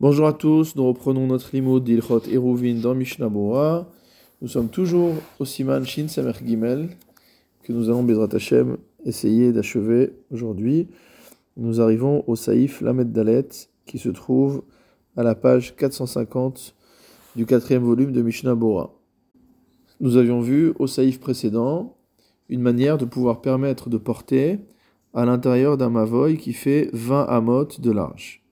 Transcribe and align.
Bonjour 0.00 0.28
à 0.28 0.32
tous, 0.32 0.76
nous 0.76 0.86
reprenons 0.86 1.26
notre 1.26 1.50
limo 1.52 1.80
d'Ilchot 1.80 2.22
Eruvin 2.32 2.74
dans 2.74 2.94
Mishnah. 2.94 3.28
Nous 3.28 4.46
sommes 4.46 4.68
toujours 4.68 5.14
au 5.40 5.44
Siman 5.44 5.84
Shin 5.84 6.06
Samer 6.06 6.34
Gimel 6.40 6.90
que 7.64 7.72
nous 7.72 7.88
allons, 7.88 8.04
Bezrat 8.04 8.28
Hashem, 8.32 8.76
essayer 9.04 9.52
d'achever 9.52 10.12
aujourd'hui. 10.30 10.86
Nous 11.56 11.80
arrivons 11.80 12.22
au 12.28 12.36
Saïf 12.36 12.80
Lamed 12.80 13.10
Dalet 13.10 13.48
qui 13.86 13.98
se 13.98 14.08
trouve 14.10 14.62
à 15.16 15.24
la 15.24 15.34
page 15.34 15.74
450 15.74 16.76
du 17.34 17.44
quatrième 17.44 17.82
volume 17.82 18.12
de 18.12 18.22
Mishnah. 18.22 18.54
Nous 19.98 20.16
avions 20.16 20.40
vu 20.40 20.74
au 20.78 20.86
Saïf 20.86 21.18
précédent 21.18 21.96
une 22.48 22.62
manière 22.62 22.98
de 22.98 23.04
pouvoir 23.04 23.40
permettre 23.40 23.88
de 23.88 23.98
porter 23.98 24.60
à 25.12 25.24
l'intérieur 25.24 25.76
d'un 25.76 25.90
mavoy 25.90 26.36
qui 26.36 26.52
fait 26.52 26.88
20 26.92 27.24
amot 27.24 27.66
de 27.80 27.90
large. 27.90 28.47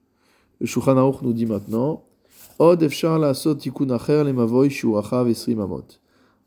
Le 0.60 0.66
Shulchan 0.66 1.18
nous 1.22 1.32
dit 1.32 1.46
maintenant 1.46 2.04
Od. 2.58 2.82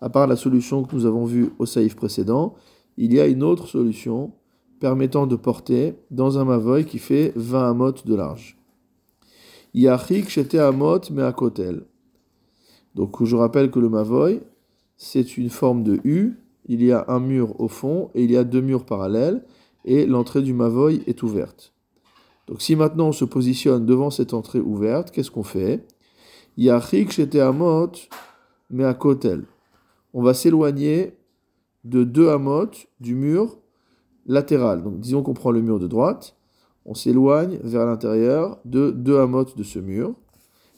À 0.01 0.09
part 0.09 0.27
la 0.27 0.35
solution 0.35 0.83
que 0.83 0.95
nous 0.95 1.05
avons 1.05 1.25
vue 1.25 1.49
au 1.59 1.65
saïf 1.65 1.95
précédent, 1.95 2.55
il 2.97 3.13
y 3.13 3.19
a 3.19 3.27
une 3.27 3.43
autre 3.43 3.67
solution 3.67 4.31
permettant 4.79 5.27
de 5.27 5.35
porter 5.35 5.95
dans 6.09 6.39
un 6.39 6.45
mavoy 6.45 6.85
qui 6.85 6.97
fait 6.97 7.33
20 7.35 7.69
amot 7.69 7.91
de 7.91 8.15
large. 8.15 8.57
Yachik 9.73 10.29
shete 10.29 10.55
amot 10.55 11.11
meakotel. 11.11 11.85
Donc 12.95 13.23
je 13.23 13.35
rappelle 13.35 13.69
que 13.69 13.79
le 13.79 13.89
mavoy, 13.89 14.41
c'est 14.97 15.37
une 15.37 15.49
forme 15.49 15.83
de 15.83 15.99
U, 16.03 16.39
il 16.65 16.83
y 16.83 16.91
a 16.91 17.05
un 17.07 17.19
mur 17.19 17.59
au 17.59 17.67
fond 17.67 18.09
et 18.15 18.23
il 18.23 18.31
y 18.31 18.37
a 18.37 18.43
deux 18.43 18.61
murs 18.61 18.85
parallèles, 18.85 19.43
et 19.85 20.05
l'entrée 20.05 20.41
du 20.41 20.53
mavoy 20.53 21.03
est 21.05 21.21
ouverte. 21.21 21.73
Donc 22.49 22.63
si 22.63 22.75
maintenant 22.75 23.09
on 23.09 23.11
se 23.11 23.25
positionne 23.25 23.85
devant 23.85 24.09
cette 24.09 24.33
entrée 24.33 24.59
ouverte, 24.59 25.11
qu'est-ce 25.11 25.29
qu'on 25.29 25.43
fait? 25.43 25.85
Yachik 26.57 27.11
shete 27.11 27.35
amot 27.35 27.91
meakotel. 28.71 29.45
On 30.15 30.23
va 30.23 30.33
s'éloigner 30.33 31.15
de 31.83 32.03
deux 32.03 32.29
amot 32.29 32.71
du 32.99 33.13
mur 33.13 33.59
latéral. 34.25 34.81
Donc 34.83 34.99
disons 34.99 35.21
qu'on 35.21 35.35
prend 35.35 35.51
le 35.51 35.61
mur 35.61 35.79
de 35.79 35.85
droite, 35.85 36.35
on 36.85 36.95
s'éloigne 36.95 37.59
vers 37.63 37.85
l'intérieur 37.85 38.57
de 38.65 38.89
deux 38.89 39.19
amot 39.19 39.45
de 39.55 39.63
ce 39.63 39.77
mur. 39.77 40.15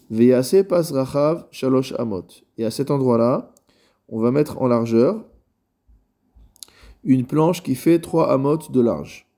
Veyase 0.09 0.65
pas 0.67 0.81
rachav 0.81 1.45
shalosh 1.51 1.93
amot. 1.97 2.27
Et 2.57 2.65
à 2.65 2.71
cet 2.71 2.91
endroit-là, 2.91 3.53
on 4.09 4.19
va 4.19 4.31
mettre 4.31 4.61
en 4.61 4.67
largeur 4.67 5.23
une 7.05 7.25
planche 7.25 7.63
qui 7.63 7.75
fait 7.75 7.99
trois 7.99 8.29
amot 8.29 8.57
de 8.57 8.81
large. 8.81 9.30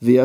Et 0.00 0.18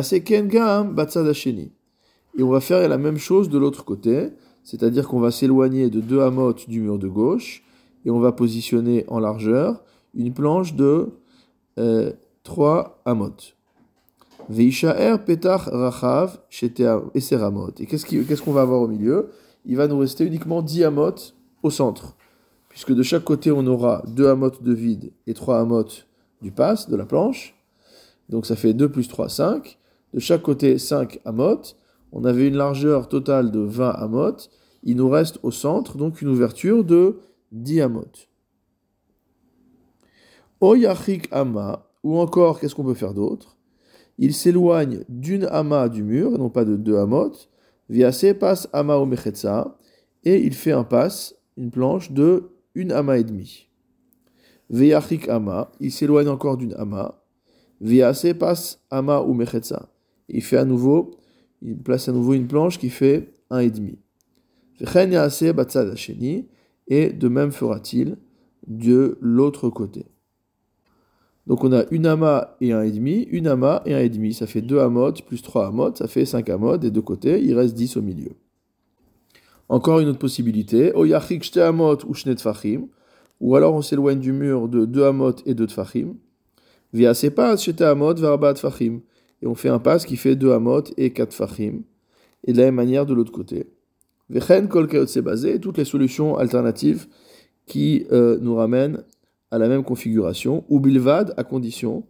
on 2.43 2.49
va 2.49 2.59
faire 2.59 2.87
la 2.87 2.97
même 2.97 3.17
chose 3.17 3.49
de 3.49 3.57
l'autre 3.57 3.85
côté, 3.85 4.29
c'est-à-dire 4.63 5.07
qu'on 5.07 5.19
va 5.19 5.31
s'éloigner 5.31 5.89
de 5.89 5.99
deux 5.99 6.21
amot 6.21 6.53
du 6.67 6.81
mur 6.81 6.99
de 6.99 7.07
gauche 7.07 7.63
et 8.05 8.11
on 8.11 8.19
va 8.19 8.31
positionner 8.31 9.05
en 9.07 9.19
largeur 9.19 9.83
une 10.13 10.33
planche 10.33 10.75
de 10.75 11.09
euh, 11.79 12.11
3 12.43 13.01
amot. 13.05 13.35
Veishaer 14.49 15.17
petach 15.25 15.67
rachav 15.71 16.39
eseramot. 17.13 17.71
Et 17.79 17.85
qu'est-ce 17.85 18.41
qu'on 18.41 18.51
va 18.51 18.61
avoir 18.61 18.81
au 18.81 18.87
milieu? 18.87 19.31
Il 19.65 19.77
va 19.77 19.87
nous 19.87 19.97
rester 19.97 20.25
uniquement 20.25 20.61
10 20.61 20.83
amot 20.83 21.15
au 21.63 21.69
centre. 21.69 22.15
Puisque 22.69 22.93
de 22.93 23.03
chaque 23.03 23.23
côté, 23.23 23.51
on 23.51 23.65
aura 23.67 24.03
2 24.07 24.27
amot 24.27 24.51
de 24.61 24.73
vide 24.73 25.11
et 25.27 25.33
3 25.33 25.59
amot 25.59 25.85
du 26.41 26.51
passe, 26.51 26.89
de 26.89 26.95
la 26.95 27.05
planche. 27.05 27.55
Donc 28.29 28.45
ça 28.45 28.55
fait 28.55 28.73
2 28.73 28.89
plus 28.89 29.07
3, 29.07 29.29
5. 29.29 29.77
De 30.13 30.19
chaque 30.19 30.41
côté, 30.41 30.77
5 30.77 31.19
amot. 31.25 31.61
On 32.11 32.25
avait 32.25 32.47
une 32.47 32.55
largeur 32.55 33.09
totale 33.09 33.51
de 33.51 33.59
20 33.59 33.89
amot. 33.89 34.37
Il 34.83 34.97
nous 34.97 35.09
reste 35.09 35.39
au 35.43 35.51
centre 35.51 35.97
donc 35.97 36.21
une 36.21 36.29
ouverture 36.29 36.83
de 36.83 37.19
10 37.51 37.81
amot. 37.81 38.11
Oyachik 40.61 41.27
ama, 41.31 41.89
ou 42.03 42.17
encore, 42.17 42.59
qu'est-ce 42.59 42.73
qu'on 42.73 42.85
peut 42.85 42.93
faire 42.93 43.13
d'autre? 43.13 43.57
Il 44.17 44.33
s'éloigne 44.33 45.03
d'une 45.09 45.45
ama 45.45 45.89
du 45.89 46.03
mur, 46.03 46.31
non 46.37 46.49
pas 46.49 46.63
de 46.63 46.77
deux 46.77 46.97
amot, 46.97 47.33
via 47.89 48.11
ses 48.11 48.33
passe 48.33 48.69
ama 48.71 48.95
au 48.95 49.09
et 50.25 50.41
il 50.41 50.53
fait 50.53 50.71
un 50.71 50.85
passe, 50.85 51.35
une 51.57 51.69
planche 51.69 52.11
de 52.11 52.51
une 52.75 52.91
ama 52.91 53.17
et 53.17 53.23
demi. 53.23 53.67
Veyachik 54.69 55.27
ama, 55.27 55.71
il 55.79 55.91
s'éloigne 55.91 56.29
encore 56.29 56.55
d'une 56.55 56.75
ama, 56.75 57.22
via 57.83 58.13
ses 58.13 58.33
passe 58.33 58.79
ama 58.89 59.21
ou. 59.21 59.37
Il 60.29 60.41
fait 60.41 60.57
à 60.57 60.65
nouveau, 60.65 61.11
il 61.61 61.77
place 61.77 62.09
à 62.09 62.13
nouveau 62.13 62.33
une 62.33 62.47
planche 62.47 62.79
qui 62.79 62.89
fait 62.89 63.33
un 63.49 63.59
et 63.59 63.69
demi. 63.69 63.99
Et 66.87 67.09
de 67.13 67.27
même 67.27 67.51
fera-t-il 67.51 68.17
de 68.67 69.17
l'autre 69.21 69.69
côté. 69.69 70.05
Donc 71.45 71.65
on 71.65 71.73
a 71.73 71.83
une 71.91 72.05
ama 72.05 72.55
et 72.61 72.71
un 72.71 72.83
et 72.83 72.91
demi, 72.91 73.27
une 73.29 73.47
ama 73.47 73.81
et 73.85 73.93
un 73.93 73.99
et 73.99 74.09
demi. 74.09 74.33
Ça 74.33 74.47
fait 74.47 74.61
deux 74.61 74.79
amot 74.79 75.11
plus 75.27 75.41
trois 75.41 75.67
amot, 75.67 75.93
ça 75.93 76.07
fait 76.07 76.25
cinq 76.25 76.49
amot 76.49 76.77
des 76.77 76.89
deux 76.89 77.01
côtés. 77.01 77.43
Il 77.43 77.53
reste 77.53 77.75
dix 77.75 77.97
au 77.97 78.01
milieu. 78.01 78.31
Encore 79.67 79.99
une 79.99 80.07
autre 80.07 80.19
possibilité. 80.19 80.93
Ou. 80.95 81.05
Ou 83.41 83.55
alors 83.55 83.73
on 83.73 83.81
s'éloigne 83.81 84.19
du 84.19 84.31
mur 84.31 84.69
de 84.69 84.85
deux 84.85 85.03
amot 85.03 85.35
et 85.45 85.53
deux 85.53 85.67
tfachim. 85.67 86.15
Via 86.93 87.13
ces 87.13 87.31
pas 87.31 87.57
shte 87.57 87.81
amot 87.81 88.13
verba 88.13 88.53
tfachim. 88.53 89.01
Et 89.41 89.47
on 89.47 89.55
fait 89.55 89.69
un 89.69 89.79
pas 89.79 89.99
qui 89.99 90.15
fait 90.15 90.35
deux 90.35 90.51
amot 90.51 90.83
et 90.97 91.11
quatre 91.11 91.33
fachim. 91.33 91.81
Et 92.45 92.53
de 92.53 92.57
la 92.57 92.65
même 92.65 92.75
manière 92.75 93.05
de 93.05 93.13
l'autre 93.13 93.31
côté. 93.31 93.67
Vechen 94.29 94.67
kol 94.67 94.87
basé. 95.23 95.59
Toutes 95.59 95.77
les 95.77 95.85
solutions 95.85 96.37
alternatives 96.37 97.07
qui 97.65 98.05
euh, 98.11 98.37
nous 98.41 98.55
ramènent 98.55 99.03
à 99.51 99.57
la 99.57 99.67
même 99.67 99.83
configuration, 99.83 100.63
ou 100.67 100.79
bilvad 100.79 101.33
à 101.37 101.43
condition, 101.43 102.03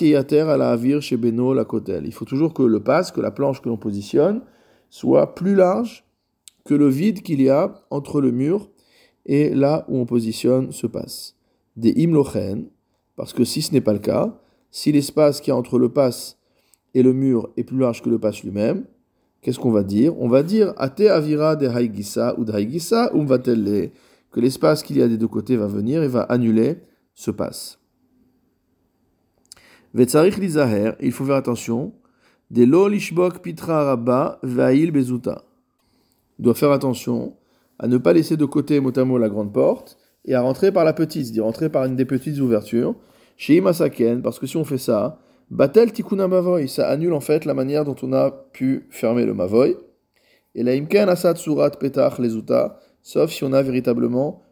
yater 0.00 0.40
à 0.40 0.56
la 0.56 0.70
avir 0.70 1.00
chez 1.00 1.16
Beno 1.16 1.54
la 1.54 1.64
kotel. 1.64 2.06
Il 2.06 2.12
faut 2.12 2.24
toujours 2.24 2.54
que 2.54 2.62
le 2.62 2.80
pas, 2.80 3.04
que 3.04 3.20
la 3.20 3.30
planche 3.30 3.62
que 3.62 3.68
l'on 3.68 3.76
positionne, 3.76 4.42
soit 4.90 5.34
plus 5.36 5.54
large 5.54 6.04
que 6.64 6.74
le 6.74 6.88
vide 6.88 7.22
qu'il 7.22 7.40
y 7.40 7.48
a 7.48 7.74
entre 7.90 8.20
le 8.20 8.32
mur 8.32 8.68
et 9.26 9.54
là 9.54 9.84
où 9.88 9.98
on 9.98 10.06
positionne 10.06 10.72
ce 10.72 10.86
passe. 10.86 11.36
Des 11.76 11.90
imlochen, 11.90 12.66
parce 13.20 13.34
que 13.34 13.44
si 13.44 13.60
ce 13.60 13.74
n'est 13.74 13.82
pas 13.82 13.92
le 13.92 13.98
cas, 13.98 14.34
si 14.70 14.92
l'espace 14.92 15.42
qu'il 15.42 15.50
y 15.50 15.52
a 15.52 15.56
entre 15.56 15.78
le 15.78 15.90
passe 15.90 16.38
et 16.94 17.02
le 17.02 17.12
mur 17.12 17.50
est 17.58 17.64
plus 17.64 17.76
large 17.76 18.00
que 18.00 18.08
le 18.08 18.18
passe 18.18 18.42
lui-même, 18.42 18.86
qu'est-ce 19.42 19.58
qu'on 19.58 19.70
va 19.70 19.82
dire? 19.82 20.18
On 20.18 20.26
va 20.26 20.42
dire 20.42 20.72
ate 20.78 21.02
avira 21.02 21.54
de 21.54 21.68
haigisa 21.68 22.34
ou 22.38 22.46
de 22.46 22.52
haigisa 22.54 23.14
um 23.14 23.28
que 23.28 24.40
l'espace 24.40 24.82
qu'il 24.82 24.96
y 24.96 25.02
a 25.02 25.06
des 25.06 25.18
deux 25.18 25.28
côtés 25.28 25.58
va 25.58 25.66
venir 25.66 26.02
et 26.02 26.08
va 26.08 26.22
annuler 26.22 26.78
ce 27.14 27.30
passe. 27.30 27.78
Vetzarich 29.92 30.38
lizaher, 30.38 30.92
il 31.00 31.12
faut 31.12 31.26
faire 31.26 31.36
attention. 31.36 31.92
Des 32.50 32.64
lo 32.64 32.88
lishbok 32.88 33.42
pitra 33.42 33.84
rabba 33.84 34.38
vail 34.42 34.90
bezuta. 34.92 35.44
Doit 36.38 36.54
faire 36.54 36.72
attention 36.72 37.36
à 37.78 37.86
ne 37.86 37.98
pas 37.98 38.14
laisser 38.14 38.38
de 38.38 38.46
côté 38.46 38.80
motamo 38.80 39.18
la 39.18 39.28
grande 39.28 39.52
porte 39.52 39.98
et 40.24 40.34
à 40.34 40.40
rentrer 40.42 40.72
par 40.72 40.84
la 40.84 40.92
petite, 40.92 41.24
c'est-à-dire 41.24 41.44
rentrer 41.44 41.68
par 41.68 41.84
une 41.84 41.96
des 41.96 42.04
petites 42.04 42.38
ouvertures. 42.38 42.94
Chez 43.36 43.56
Imasaken, 43.56 44.22
parce 44.22 44.38
que 44.38 44.46
si 44.46 44.56
on 44.56 44.64
fait 44.64 44.78
ça, 44.78 45.18
batel 45.50 45.92
tikuna 45.92 46.28
mavoy, 46.28 46.68
ça 46.68 46.88
annule 46.88 47.14
en 47.14 47.20
fait 47.20 47.44
la 47.44 47.54
manière 47.54 47.84
dont 47.84 47.96
on 48.02 48.12
a 48.12 48.30
pu 48.30 48.86
fermer 48.90 49.24
le 49.24 49.34
mavoy. 49.34 49.76
Et 50.54 50.62
la 50.62 50.72
imken 50.72 51.08
asat 51.08 51.36
surat 51.36 51.70
petach 51.70 52.18
lezuta, 52.18 52.78
sauf 53.02 53.30
si 53.30 53.44
on 53.44 53.52
a 53.52 53.62
véritablement 53.62 54.42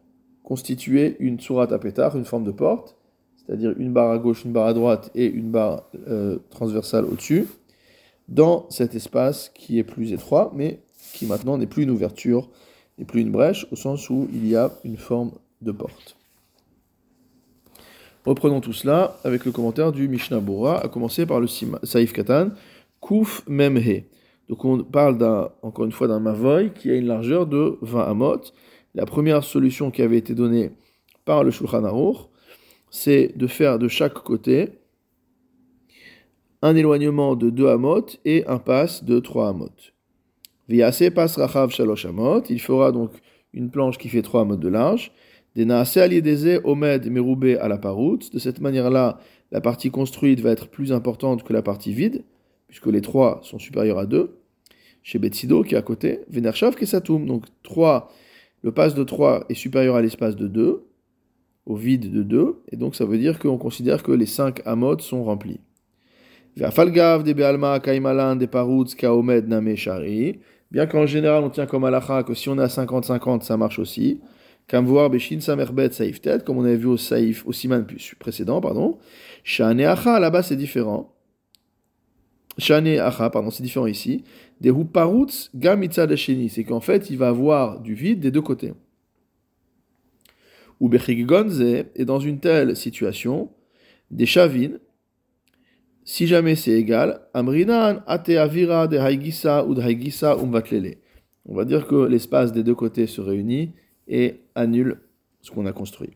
constitué 0.43 1.17
une 1.19 1.39
surat 1.39 1.71
à 1.71 1.77
pétard, 1.77 2.15
une 2.17 2.25
forme 2.25 2.45
de 2.45 2.51
porte, 2.51 2.97
c'est-à-dire 3.37 3.73
une 3.77 3.93
barre 3.93 4.11
à 4.11 4.17
gauche, 4.17 4.45
une 4.45 4.51
barre 4.51 4.67
à 4.67 4.73
droite 4.73 5.11
et 5.13 5.25
une 5.25 5.51
barre 5.51 5.89
euh, 6.07 6.39
transversale 6.49 7.05
au-dessus, 7.05 7.47
dans 8.27 8.67
cet 8.69 8.95
espace 8.95 9.51
qui 9.53 9.77
est 9.77 9.83
plus 9.83 10.13
étroit, 10.13 10.51
mais 10.55 10.81
qui 11.13 11.25
maintenant 11.25 11.57
n'est 11.57 11.67
plus 11.67 11.83
une 11.83 11.91
ouverture, 11.91 12.49
n'est 12.97 13.05
plus 13.05 13.21
une 13.21 13.31
brèche, 13.31 13.67
au 13.71 13.75
sens 13.75 14.09
où 14.09 14.27
il 14.33 14.47
y 14.47 14.55
a 14.55 14.71
une 14.83 14.97
forme 14.97 15.31
de 15.61 15.71
porte. 15.71 16.15
Reprenons 18.25 18.61
tout 18.61 18.73
cela 18.73 19.17
avec 19.23 19.45
le 19.45 19.51
commentaire 19.51 19.91
du 19.91 20.07
Mishnah 20.07 20.39
Bora, 20.39 20.83
à 20.83 20.87
commencer 20.87 21.25
par 21.25 21.39
le 21.39 21.47
Saïf 21.47 22.13
Katan, 22.13 22.49
Kouf 22.99 23.43
Memhe. 23.47 24.03
Donc 24.49 24.65
on 24.65 24.83
parle 24.83 25.17
encore 25.61 25.85
une 25.85 25.91
fois 25.91 26.07
d'un 26.07 26.19
mavoy 26.19 26.71
qui 26.73 26.91
a 26.91 26.95
une 26.95 27.07
largeur 27.07 27.47
de 27.47 27.77
20 27.81 28.03
amot. 28.03 28.41
La 28.95 29.05
première 29.05 29.43
solution 29.43 29.91
qui 29.91 30.01
avait 30.01 30.17
été 30.17 30.33
donnée 30.33 30.71
par 31.23 31.43
le 31.43 31.51
Shulchan 31.51 31.83
Aruch, 31.83 32.17
c'est 32.89 33.37
de 33.37 33.47
faire 33.47 33.79
de 33.79 33.87
chaque 33.87 34.15
côté 34.15 34.69
un 36.61 36.75
éloignement 36.75 37.35
de 37.35 37.49
2 37.49 37.67
amot 37.69 38.05
et 38.25 38.45
un 38.47 38.57
pass 38.57 39.03
de 39.03 39.19
3 39.19 39.49
amot. 39.49 39.69
Viase 40.67 41.09
pas 41.15 41.27
rachav 41.27 41.69
shalosh 41.71 42.05
amot, 42.05 42.41
il 42.49 42.59
fera 42.59 42.91
donc 42.91 43.11
une 43.53 43.71
planche 43.71 43.97
qui 43.97 44.09
fait 44.09 44.21
3 44.21 44.41
amot 44.41 44.57
de 44.57 44.67
large. 44.67 45.11
Omed 46.63 47.09
meroube 47.11 47.57
à 47.59 47.67
la 47.67 47.77
parout. 47.77 48.19
De 48.31 48.39
cette 48.39 48.61
manière-là, 48.61 49.19
la 49.51 49.61
partie 49.61 49.91
construite 49.91 50.39
va 50.41 50.51
être 50.51 50.69
plus 50.69 50.91
importante 50.91 51.43
que 51.43 51.53
la 51.53 51.61
partie 51.61 51.93
vide, 51.93 52.23
puisque 52.67 52.87
les 52.87 53.01
3 53.01 53.39
sont 53.43 53.59
supérieurs 53.59 53.97
à 53.99 54.05
2. 54.05 54.35
chez 55.03 55.19
Betsido 55.19 55.63
qui 55.63 55.75
est 55.75 55.77
à 55.77 55.81
côté, 55.81 56.21
Venershav 56.29 56.75
Kesatoum. 56.75 57.25
Donc 57.25 57.45
3, 57.63 58.11
le 58.61 58.71
passe 58.71 58.95
de 58.95 59.03
3 59.03 59.45
est 59.49 59.53
supérieur 59.53 59.95
à 59.95 60.01
l'espace 60.01 60.35
de 60.35 60.47
2, 60.47 60.83
au 61.65 61.75
vide 61.75 62.11
de 62.11 62.23
2, 62.23 62.61
et 62.71 62.75
donc 62.75 62.95
ça 62.95 63.05
veut 63.05 63.17
dire 63.17 63.39
qu'on 63.39 63.57
considère 63.57 64.03
que 64.03 64.11
les 64.11 64.25
5 64.25 64.61
amot 64.65 64.99
sont 64.99 65.23
remplis. 65.23 65.59
Bien 70.71 70.85
qu'en 70.87 71.05
général 71.05 71.43
on 71.43 71.49
tient 71.49 71.65
comme 71.65 71.85
alacha 71.85 72.23
que 72.23 72.33
si 72.33 72.49
on 72.49 72.57
a 72.57 72.67
50-50 72.67 73.43
ça 73.43 73.55
marche 73.57 73.79
aussi. 73.79 74.19
Comme 74.69 74.87
on 74.87 76.63
avait 76.63 76.77
vu 76.77 76.85
au 76.85 76.97
Saif, 76.97 77.43
au 77.45 77.51
Siman 77.51 77.87
précédent, 78.19 78.61
pardon. 78.61 78.99
Shane 79.43 79.81
Acha, 79.81 80.19
là-bas 80.19 80.43
c'est 80.43 80.55
différent. 80.55 81.15
Shane 82.59 82.87
Acha, 82.87 83.29
pardon, 83.31 83.49
c'est 83.49 83.63
différent 83.63 83.87
ici. 83.87 84.23
Des 84.61 84.71
Parutz 84.71 85.49
Gamitza 85.55 86.05
Desheni, 86.05 86.49
c'est 86.49 86.63
qu'en 86.63 86.81
fait 86.81 87.09
il 87.09 87.17
va 87.17 87.29
avoir 87.29 87.79
du 87.79 87.95
vide 87.95 88.19
des 88.19 88.29
deux 88.29 88.41
côtés. 88.41 88.73
Ou 90.79 90.87
Bechigonze, 90.87 91.61
et 91.61 92.05
dans 92.05 92.19
une 92.19 92.39
telle 92.39 92.75
situation, 92.75 93.49
des 94.11 94.25
Shavin, 94.25 94.77
si 96.05 96.27
jamais 96.27 96.55
c'est 96.55 96.71
égal, 96.71 97.21
Amrinan 97.33 98.01
ate 98.07 98.29
avira 98.29 98.87
de 98.87 98.97
haigisa 98.97 99.65
ou 99.65 99.73
de 99.73 99.81
haigisa. 99.81 100.37
On 100.37 101.55
va 101.55 101.65
dire 101.65 101.87
que 101.87 102.07
l'espace 102.07 102.51
des 102.51 102.63
deux 102.63 102.75
côtés 102.75 103.07
se 103.07 103.21
réunit 103.21 103.73
et 104.09 104.41
annule 104.55 104.99
ce 105.41 105.51
qu'on 105.51 105.65
a 105.65 105.71
construit. 105.71 106.11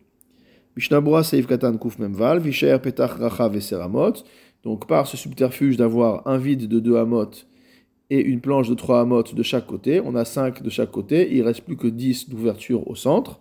Mishnabura 0.76 1.24
seif 1.24 1.48
katan 1.48 1.78
kuf 1.78 2.00
memval, 2.00 2.40
visher 2.40 2.80
petach 2.82 3.20
racha 3.20 3.48
veseramot. 3.48 4.24
Donc 4.64 4.88
par 4.88 5.08
ce 5.08 5.18
subterfuge 5.18 5.78
d'avoir 5.78 6.28
un 6.28 6.38
vide 6.38 6.68
de 6.68 6.80
deux 6.80 6.98
amot 6.98 7.30
et 8.10 8.20
une 8.20 8.42
planche 8.42 8.70
de 8.70 8.74
trois 8.74 9.02
amot 9.02 9.24
de 9.24 9.44
chaque 9.44 9.68
côté, 9.68 10.02
on 10.04 10.16
a 10.16 10.26
cinq 10.26 10.64
de 10.64 10.70
chaque 10.70 10.92
côté, 10.92 11.36
il 11.36 11.44
reste 11.44 11.62
plus 11.62 11.78
que 11.78 11.88
dix 11.88 12.30
d'ouverture 12.30 12.88
au 12.88 12.96
centre. 12.96 13.40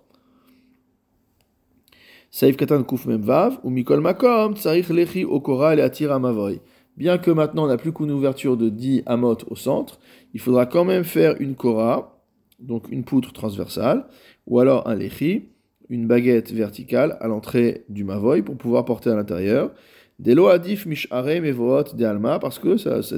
Saif 2.30 2.56
katan 2.56 2.84
kuf 2.84 3.06
memvav, 3.06 3.58
ou 3.62 3.70
mikol 3.70 4.00
makom, 4.00 4.54
tsarich 4.54 4.88
lechi 4.88 5.24
okora 5.24 5.74
et 5.76 5.80
atira 5.80 6.18
mavoy. 6.18 6.60
Bien 6.96 7.16
que 7.16 7.30
maintenant 7.30 7.64
on 7.64 7.68
n'a 7.68 7.78
plus 7.78 7.92
qu'une 7.92 8.10
ouverture 8.10 8.56
de 8.58 8.68
10 8.68 9.04
amot 9.06 9.38
au 9.48 9.56
centre, 9.56 9.98
il 10.34 10.40
faudra 10.40 10.66
quand 10.66 10.84
même 10.84 11.04
faire 11.04 11.40
une 11.40 11.54
kora, 11.54 12.21
donc 12.62 12.90
une 12.90 13.04
poutre 13.04 13.32
transversale, 13.32 14.06
ou 14.46 14.60
alors 14.60 14.88
un 14.88 14.94
lechi, 14.94 15.48
une 15.88 16.06
baguette 16.06 16.52
verticale 16.52 17.18
à 17.20 17.28
l'entrée 17.28 17.84
du 17.88 18.04
mavoy 18.04 18.42
pour 18.42 18.56
pouvoir 18.56 18.84
porter 18.84 19.10
à 19.10 19.16
l'intérieur. 19.16 19.72
Delo 20.18 20.46
adif 20.46 20.86
mishare 20.86 21.40
mevoot 21.42 21.96
de 21.96 22.04
alma, 22.04 22.38
parce 22.38 22.58
que 22.58 22.76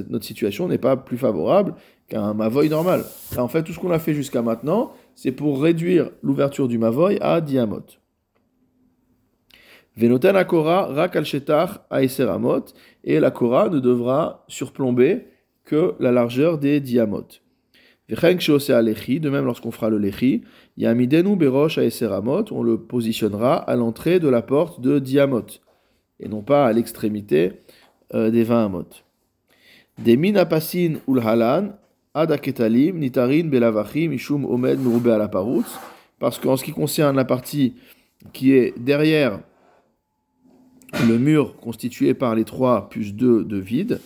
notre 0.09 0.25
situation 0.25 0.67
n'est 0.67 0.77
pas 0.77 0.97
plus 0.97 1.17
favorable 1.17 1.75
qu'un 2.07 2.33
mavoy 2.33 2.69
normal. 2.69 3.03
En 3.37 3.47
fait, 3.47 3.63
tout 3.63 3.73
ce 3.73 3.79
qu'on 3.79 3.91
a 3.91 3.99
fait 3.99 4.13
jusqu'à 4.13 4.41
maintenant, 4.41 4.93
c'est 5.15 5.31
pour 5.31 5.61
réduire 5.61 6.09
l'ouverture 6.23 6.67
du 6.67 6.77
mavoy 6.77 7.17
à 7.21 7.41
10 7.41 7.59
amot. 7.59 7.85
Venoten 9.97 10.35
akora 10.35 10.87
rak 10.87 11.15
al 11.15 11.25
aeseramot, 11.91 12.73
et 13.03 13.19
la 13.19 13.31
kora 13.31 13.69
ne 13.69 13.79
devra 13.79 14.43
surplomber 14.47 15.27
que 15.63 15.93
la 15.99 16.11
largeur 16.11 16.57
des 16.57 16.79
diamot. 16.81 17.27
De 18.07 19.29
même, 19.29 19.45
lorsqu'on 19.45 19.71
fera 19.71 19.89
le 19.89 19.97
lechi, 19.97 20.43
yamidenu 20.77 21.35
berosh 21.35 21.79
aeseramot, 21.79 22.45
on 22.51 22.61
le 22.61 22.77
positionnera 22.77 23.55
à 23.55 23.75
l'entrée 23.75 24.19
de 24.19 24.27
la 24.27 24.41
porte 24.41 24.79
de 24.79 24.99
diamot, 24.99 25.45
et 26.19 26.27
non 26.27 26.43
pas 26.43 26.67
à 26.67 26.73
l'extrémité 26.73 27.53
euh, 28.13 28.29
des 28.29 28.43
20 28.43 28.65
amot. 28.65 28.85
Des 29.97 30.17
minapasin 30.17 30.95
ulhalan, 31.07 31.73
adaketalim, 32.13 32.99
nitarin 32.99 33.45
belavachim, 33.45 34.11
ishum 34.11 34.45
omed 34.45 34.79
merube 34.79 35.07
ala 35.07 35.29
parce 36.19 36.39
qu'en 36.39 36.55
ce 36.57 36.63
qui 36.63 36.71
concerne 36.71 37.15
la 37.15 37.25
partie 37.25 37.75
qui 38.33 38.53
est 38.53 38.73
derrière 38.77 39.39
le 41.07 41.17
mur 41.17 41.55
constitué 41.57 42.13
par 42.13 42.35
les 42.35 42.45
3 42.45 42.89
plus 42.89 43.13
2 43.13 43.43
de 43.43 43.57
vide, 43.57 43.99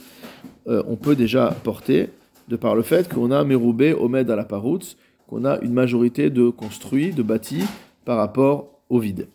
euh, 0.67 0.83
on 0.87 0.95
peut 0.95 1.15
déjà 1.15 1.55
porter, 1.63 2.09
de 2.49 2.55
par 2.55 2.75
le 2.75 2.81
fait 2.81 3.07
qu'on 3.07 3.31
a 3.31 3.43
Meroubé, 3.43 3.93
Omed 3.93 4.29
à 4.29 4.35
la 4.35 4.43
Paroutz, 4.43 4.97
qu'on 5.27 5.45
a 5.45 5.59
une 5.61 5.73
majorité 5.73 6.29
de 6.29 6.49
construits, 6.49 7.11
de 7.11 7.23
bâtis, 7.23 7.63
par 8.03 8.17
rapport 8.17 8.81
au 8.89 8.99
vide. 8.99 9.27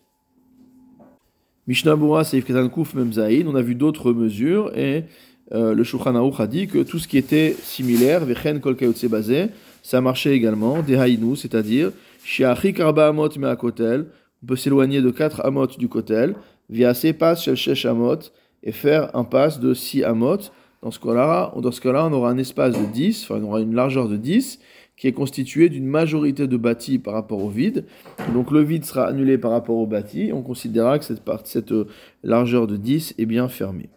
Mishnah 1.66 1.96
Bura 1.96 2.24
Seif 2.24 2.44
Kouf 2.70 2.94
Memzaïn, 2.94 3.46
on 3.46 3.54
a 3.54 3.62
vu 3.62 3.74
d'autres 3.74 4.12
mesures, 4.12 4.76
et 4.76 5.04
euh, 5.52 5.74
le 5.74 5.84
Shulchan 5.84 6.14
a 6.14 6.46
dit 6.46 6.66
que 6.66 6.82
tout 6.82 6.98
ce 6.98 7.06
qui 7.06 7.16
était 7.16 7.56
similaire, 7.62 8.24
Vechen 8.24 8.60
Kol 8.60 8.76
Basé, 9.08 9.46
ça 9.82 10.00
marchait 10.00 10.34
également, 10.34 10.82
Dehaïnou, 10.82 11.36
c'est-à-dire, 11.36 11.92
Shiachi 12.24 12.74
Karba 12.74 13.08
Amot 13.08 13.38
Meakotel, 13.38 14.06
on 14.42 14.46
peut 14.46 14.56
s'éloigner 14.56 15.00
de 15.00 15.10
4 15.10 15.46
amot 15.46 15.66
du 15.66 15.88
kotel, 15.88 16.34
via 16.68 16.92
ces 16.92 17.12
passes 17.12 17.44
chez 17.44 17.56
Shesh 17.56 17.86
Amot 17.86 18.18
et 18.62 18.72
faire 18.72 19.14
un 19.16 19.24
pass 19.24 19.60
de 19.60 19.72
6 19.72 20.04
Amot. 20.04 20.38
Dans 20.84 20.90
ce 20.90 21.00
cas-là, 21.00 21.54
dans 21.56 21.72
ce 21.72 21.80
cas-là, 21.80 22.04
on 22.04 22.12
aura 22.12 22.28
un 22.28 22.36
espace 22.36 22.78
de 22.78 22.84
10, 22.84 23.24
enfin 23.24 23.40
on 23.40 23.48
aura 23.48 23.60
une 23.62 23.74
largeur 23.74 24.06
de 24.06 24.18
10 24.18 24.60
qui 24.98 25.06
est 25.06 25.12
constituée 25.12 25.70
d'une 25.70 25.86
majorité 25.86 26.46
de 26.46 26.58
bâtis 26.58 26.98
par 26.98 27.14
rapport 27.14 27.42
au 27.42 27.48
vide. 27.48 27.86
Donc 28.34 28.50
le 28.50 28.60
vide 28.60 28.84
sera 28.84 29.06
annulé 29.06 29.38
par 29.38 29.50
rapport 29.50 29.76
au 29.76 29.86
bâti. 29.86 30.30
On 30.34 30.42
considérera 30.42 30.98
que 30.98 31.06
cette, 31.06 31.22
cette 31.44 31.72
euh, 31.72 31.88
largeur 32.22 32.66
de 32.66 32.76
10 32.76 33.14
est 33.16 33.24
bien 33.24 33.48
fermée. 33.48 33.88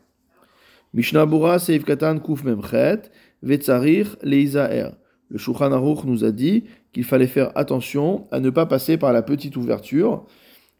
Mishnah 0.93 1.25
Bura 1.25 1.59
Seif 1.59 1.83
Katan 1.83 2.19
Kuf 2.19 2.45
Memchet 2.45 3.01
Vetzarir 3.43 4.15
Leizaer. 4.23 4.91
Le 5.27 5.37
Shulchan 5.37 5.73
Aruch 5.73 6.05
nous 6.05 6.23
a 6.23 6.31
dit 6.31 6.63
qu'il 6.93 7.03
fallait 7.03 7.27
faire 7.27 7.51
attention 7.55 8.27
à 8.31 8.39
ne 8.39 8.49
pas 8.49 8.65
passer 8.65 8.95
par 8.95 9.11
la 9.11 9.23
petite 9.23 9.57
ouverture 9.57 10.25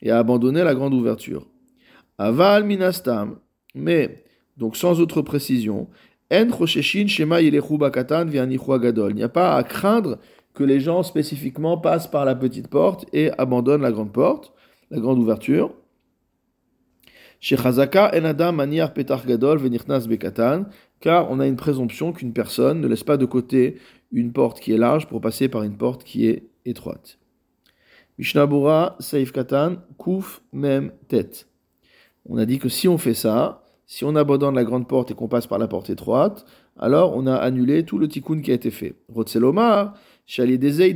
et 0.01 0.09
à 0.09 0.19
abandonner 0.19 0.63
la 0.63 0.73
grande 0.73 0.93
ouverture. 0.93 1.45
Aval 2.17 2.63
minastam, 2.63 3.39
mais, 3.75 4.23
donc 4.57 4.75
sans 4.75 4.99
autre 4.99 5.21
précision, 5.21 5.87
en 6.31 6.65
shema 7.07 7.41
gadol. 7.41 9.11
Il 9.11 9.15
n'y 9.15 9.23
a 9.23 9.29
pas 9.29 9.55
à 9.55 9.63
craindre 9.63 10.17
que 10.53 10.63
les 10.63 10.79
gens 10.79 11.03
spécifiquement 11.03 11.77
passent 11.77 12.07
par 12.07 12.25
la 12.25 12.35
petite 12.35 12.67
porte 12.67 13.05
et 13.13 13.31
abandonnent 13.37 13.81
la 13.81 13.91
grande 13.91 14.11
porte, 14.11 14.53
la 14.89 14.99
grande 14.99 15.19
ouverture. 15.19 15.73
maniar 18.51 18.93
petar 18.93 19.25
gadol 19.25 19.59
bekatan, 19.59 20.65
car 20.99 21.29
on 21.31 21.39
a 21.39 21.47
une 21.47 21.55
présomption 21.55 22.11
qu'une 22.11 22.33
personne 22.33 22.81
ne 22.81 22.87
laisse 22.87 23.03
pas 23.03 23.17
de 23.17 23.25
côté 23.25 23.77
une 24.11 24.33
porte 24.33 24.59
qui 24.59 24.73
est 24.73 24.77
large 24.77 25.07
pour 25.07 25.21
passer 25.21 25.47
par 25.47 25.63
une 25.63 25.77
porte 25.77 26.03
qui 26.03 26.25
est 26.27 26.49
étroite. 26.65 27.19
Mishnabura, 28.17 28.95
Saif 28.99 29.31
Katan, 29.31 29.75
Kouf, 29.97 30.41
Mem, 30.51 30.91
Tête 31.07 31.47
on 32.29 32.37
a 32.37 32.45
dit 32.45 32.59
que 32.59 32.69
si 32.69 32.87
on 32.87 32.97
fait 32.97 33.13
ça, 33.13 33.63
si 33.87 34.03
on 34.03 34.15
abandonne 34.17 34.53
la 34.53 34.65
grande 34.65 34.87
porte 34.87 35.11
et 35.11 35.13
qu'on 35.13 35.29
passe 35.29 35.47
par 35.47 35.59
la 35.59 35.67
porte 35.67 35.89
étroite, 35.89 36.45
alors 36.77 37.15
on 37.15 37.25
a 37.25 37.35
annulé 37.35 37.83
tout 37.83 37.97
le 37.97 38.09
tikkun 38.09 38.41
qui 38.41 38.51
a 38.51 38.53
été 38.53 38.69
fait. 38.69 38.95
Rotzelomar, 39.07 39.93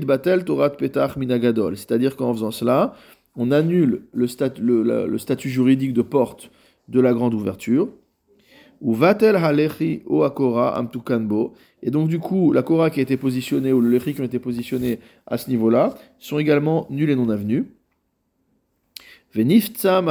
Batel 0.05 0.43
Torat 0.43 0.71
Petach 0.71 1.15
Minagadol. 1.15 1.77
C'est-à-dire 1.77 2.17
qu'en 2.17 2.33
faisant 2.33 2.51
cela, 2.51 2.93
on 3.37 3.49
annule 3.51 4.03
le, 4.11 4.27
statut 4.27 5.49
juridique 5.49 5.93
de 5.93 6.01
porte 6.01 6.51
de 6.89 6.99
la 6.99 7.13
grande 7.13 7.33
ouverture. 7.33 7.87
Ou 8.81 8.93
Vatel 8.93 9.37
O 10.05 10.23
Amtukanbo. 10.23 11.53
Et 11.83 11.91
donc, 11.91 12.09
du 12.09 12.19
coup, 12.19 12.51
la 12.51 12.61
Kora 12.61 12.89
qui 12.89 12.99
a 12.99 13.03
été 13.03 13.15
positionnée 13.15 13.71
ou 13.71 13.79
le 13.79 13.89
Lechi 13.89 14.13
qui 14.13 14.21
ont 14.21 14.25
été 14.25 14.39
positionnés 14.39 14.99
à 15.27 15.37
ce 15.37 15.49
niveau-là 15.49 15.95
sont 16.19 16.39
également 16.39 16.87
nuls 16.89 17.09
et 17.09 17.15
non 17.15 17.29
avenus. 17.29 17.65
Et 19.33 19.43
ça 19.77 20.01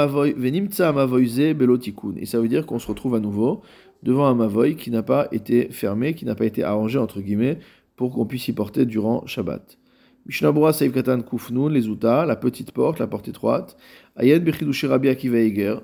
veut 2.41 2.49
dire 2.49 2.67
qu'on 2.67 2.79
se 2.79 2.87
retrouve 2.87 3.15
à 3.15 3.21
nouveau 3.21 3.63
devant 4.03 4.27
un 4.27 4.35
mavoy 4.35 4.77
qui 4.77 4.91
n'a 4.91 5.03
pas 5.03 5.29
été 5.31 5.69
fermé, 5.71 6.15
qui 6.15 6.25
n'a 6.25 6.35
pas 6.35 6.47
été 6.47 6.63
arrangé, 6.65 6.99
entre 6.99 7.21
guillemets, 7.21 7.59
pour 7.97 8.15
qu'on 8.15 8.25
puisse 8.25 8.49
y 8.49 8.55
porter 8.55 8.87
durant 8.87 9.27
Shabbat. 9.27 9.77
Mishnabura 10.25 10.73
Seif 10.73 10.93
Katan 10.93 11.21
Kufnun, 11.21 11.69
les 11.69 11.87
Uta, 11.87 12.25
la 12.25 12.37
petite 12.37 12.73
porte, 12.73 12.99
la 12.99 13.07
porte 13.07 13.29
étroite. 13.29 13.77
Ayen 14.17 14.39
Bechidushi 14.39 14.87
Rabbi 14.87 15.09
Akiva 15.09 15.39
Eger. 15.39 15.77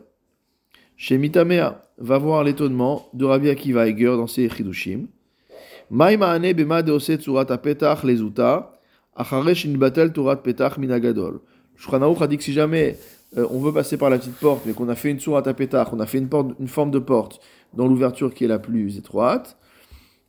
Chez 0.96 1.18
Mitamea, 1.18 1.82
va 1.98 2.18
voir 2.18 2.42
l'étonnement 2.42 3.08
de 3.12 3.26
Rabbi 3.26 3.50
Akiva 3.50 3.86
Eger 3.86 4.16
dans 4.16 4.26
ses 4.26 4.48
Chidushim. 4.48 5.08
Maïma 5.90 6.30
Ane 6.30 6.52
Bema 6.54 6.82
Deose 6.82 7.16
Tsurat 7.16 7.46
Apetach 7.50 8.02
les 8.04 8.22
Uta. 8.22 8.72
Acharesh 9.14 9.66
Batel 9.68 10.12
Turat 10.12 10.36
Petach 10.36 10.78
Minagadol. 10.78 11.40
Shulchan 11.76 12.14
a 12.18 12.26
dit 12.26 12.38
que 12.38 12.44
si 12.44 12.52
jamais 12.52 12.96
euh, 13.36 13.46
on 13.50 13.58
veut 13.58 13.72
passer 13.72 13.96
par 13.96 14.10
la 14.10 14.18
petite 14.18 14.36
porte, 14.36 14.64
mais 14.66 14.72
qu'on 14.72 14.88
a 14.88 14.94
fait 14.94 15.10
une 15.10 15.20
sourate 15.20 15.46
à 15.46 15.54
pétard, 15.54 15.90
qu'on 15.90 16.00
a 16.00 16.06
fait 16.06 16.18
une, 16.18 16.28
porte, 16.28 16.52
une 16.60 16.68
forme 16.68 16.90
de 16.90 16.98
porte 16.98 17.40
dans 17.74 17.86
l'ouverture 17.86 18.32
qui 18.32 18.44
est 18.44 18.48
la 18.48 18.58
plus 18.58 18.98
étroite, 18.98 19.56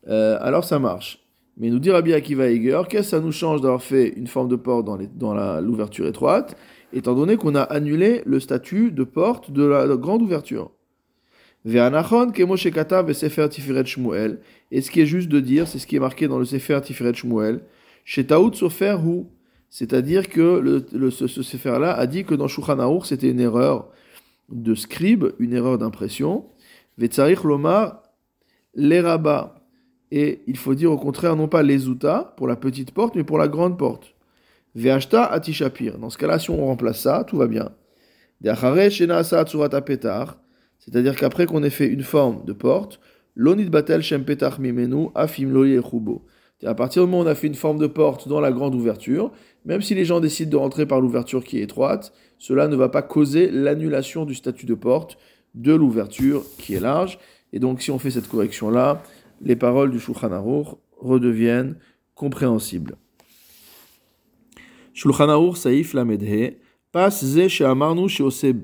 euh, 0.07 0.37
alors 0.41 0.63
ça 0.63 0.79
marche. 0.79 1.23
Mais 1.57 1.69
nous 1.69 1.79
dit 1.79 1.89
Rabbi 1.89 2.13
Akiva 2.13 2.49
Eger, 2.49 2.81
qu'est-ce 2.87 3.03
que 3.03 3.09
ça 3.09 3.19
nous 3.19 3.31
change 3.31 3.61
d'avoir 3.61 3.81
fait 3.81 4.09
une 4.09 4.27
forme 4.27 4.47
de 4.47 4.55
porte 4.55 4.85
dans, 4.85 4.97
dans 5.15 5.59
l'ouverture 5.59 6.05
étroite, 6.05 6.55
étant 6.93 7.15
donné 7.15 7.35
qu'on 7.35 7.55
a 7.55 7.61
annulé 7.61 8.21
le 8.25 8.39
statut 8.39 8.91
de 8.91 9.03
porte 9.03 9.51
de 9.51 9.63
la, 9.63 9.87
grande 9.95 10.21
ouverture? 10.21 10.71
Et 11.65 11.71
ce 14.81 14.91
qui 14.91 15.01
est 15.01 15.05
juste 15.05 15.29
de 15.29 15.39
dire, 15.39 15.67
c'est 15.67 15.79
ce 15.79 15.87
qui 15.87 15.95
est 15.95 15.99
marqué 15.99 16.27
dans 16.27 16.37
le 16.37 16.45
Sefer 16.45 16.79
Tiferet 16.81 17.15
Shmuel. 17.15 17.61
Shetaout 18.05 18.53
Sofer. 18.53 18.97
C'est-à-dire 19.69 20.29
que 20.29 20.85
le, 20.91 21.11
ce, 21.11 21.27
ce 21.27 21.43
Sefer-là 21.43 21.93
a 21.93 22.07
dit 22.07 22.23
que 22.23 22.33
dans 22.35 22.47
Shulchan 22.47 23.01
c'était 23.01 23.29
une 23.29 23.39
erreur 23.39 23.89
de 24.49 24.75
scribe, 24.75 25.25
une 25.39 25.53
erreur 25.53 25.77
d'impression. 25.77 26.45
Ve'tzarich 26.97 27.43
lomar 27.43 28.03
l'eraba. 28.73 29.55
Et 30.11 30.41
il 30.47 30.57
faut 30.57 30.73
dire 30.73 30.91
au 30.91 30.97
contraire, 30.97 31.35
non 31.35 31.47
pas 31.47 31.63
les 31.63 31.87
outa 31.87 32.33
pour 32.37 32.47
la 32.47 32.55
petite 32.55 32.91
porte, 32.91 33.15
mais 33.15 33.25
pour 33.25 33.37
la 33.37 33.49
grande 33.49 33.77
porte. 33.77 34.15
Ve'ashta 34.73 35.25
atishapir. 35.25 35.97
Dans 35.97 36.09
ce 36.09 36.17
cas-là, 36.17 36.39
si 36.39 36.49
on 36.49 36.65
remplace 36.65 37.01
ça, 37.01 37.25
tout 37.25 37.37
va 37.37 37.47
bien. 37.47 37.71
C'est-à-dire 40.79 41.15
qu'après 41.15 41.45
qu'on 41.45 41.63
ait 41.63 41.69
fait 41.69 41.87
une 41.87 42.03
forme 42.03 42.45
de 42.45 42.53
porte, 42.53 42.99
l'onit 43.35 43.65
batel 43.65 44.01
shem 44.01 44.23
petach 44.23 44.59
mimenu 44.59 45.07
afim 45.15 45.51
À 46.65 46.73
partir 46.73 47.03
du 47.03 47.11
moment 47.11 47.23
où 47.23 47.25
on 47.25 47.29
a 47.29 47.35
fait 47.35 47.47
une 47.47 47.55
forme 47.55 47.77
de 47.77 47.85
porte 47.85 48.27
dans 48.27 48.39
la 48.39 48.51
grande 48.51 48.73
ouverture, 48.73 49.31
même 49.65 49.81
si 49.81 49.93
les 49.93 50.05
gens 50.05 50.19
décident 50.19 50.49
de 50.49 50.57
rentrer 50.57 50.85
par 50.87 51.01
l'ouverture 51.01 51.43
qui 51.43 51.59
est 51.59 51.61
étroite, 51.61 52.13
cela 52.39 52.67
ne 52.67 52.75
va 52.75 52.89
pas 52.89 53.03
causer 53.03 53.51
l'annulation 53.51 54.25
du 54.25 54.33
statut 54.33 54.65
de 54.65 54.73
porte 54.73 55.17
de 55.53 55.73
l'ouverture 55.73 56.43
qui 56.57 56.73
est 56.73 56.79
large. 56.79 57.19
Et 57.53 57.59
donc, 57.59 57.81
si 57.81 57.91
on 57.91 57.99
fait 57.99 58.11
cette 58.11 58.27
correction-là, 58.27 59.03
les 59.41 59.55
paroles 59.55 59.91
du 59.91 59.99
Shulchan 59.99 60.31
Aruch 60.31 60.67
redeviennent 60.99 61.77
compréhensibles. 62.15 62.97
Shulchan 64.93 65.29
Aruch 65.29 65.57
Saif 65.57 65.93
Lamedhe, 65.93 66.55
Pas 66.91 67.11
ze 67.11 67.47
she'amarnu 67.47 68.07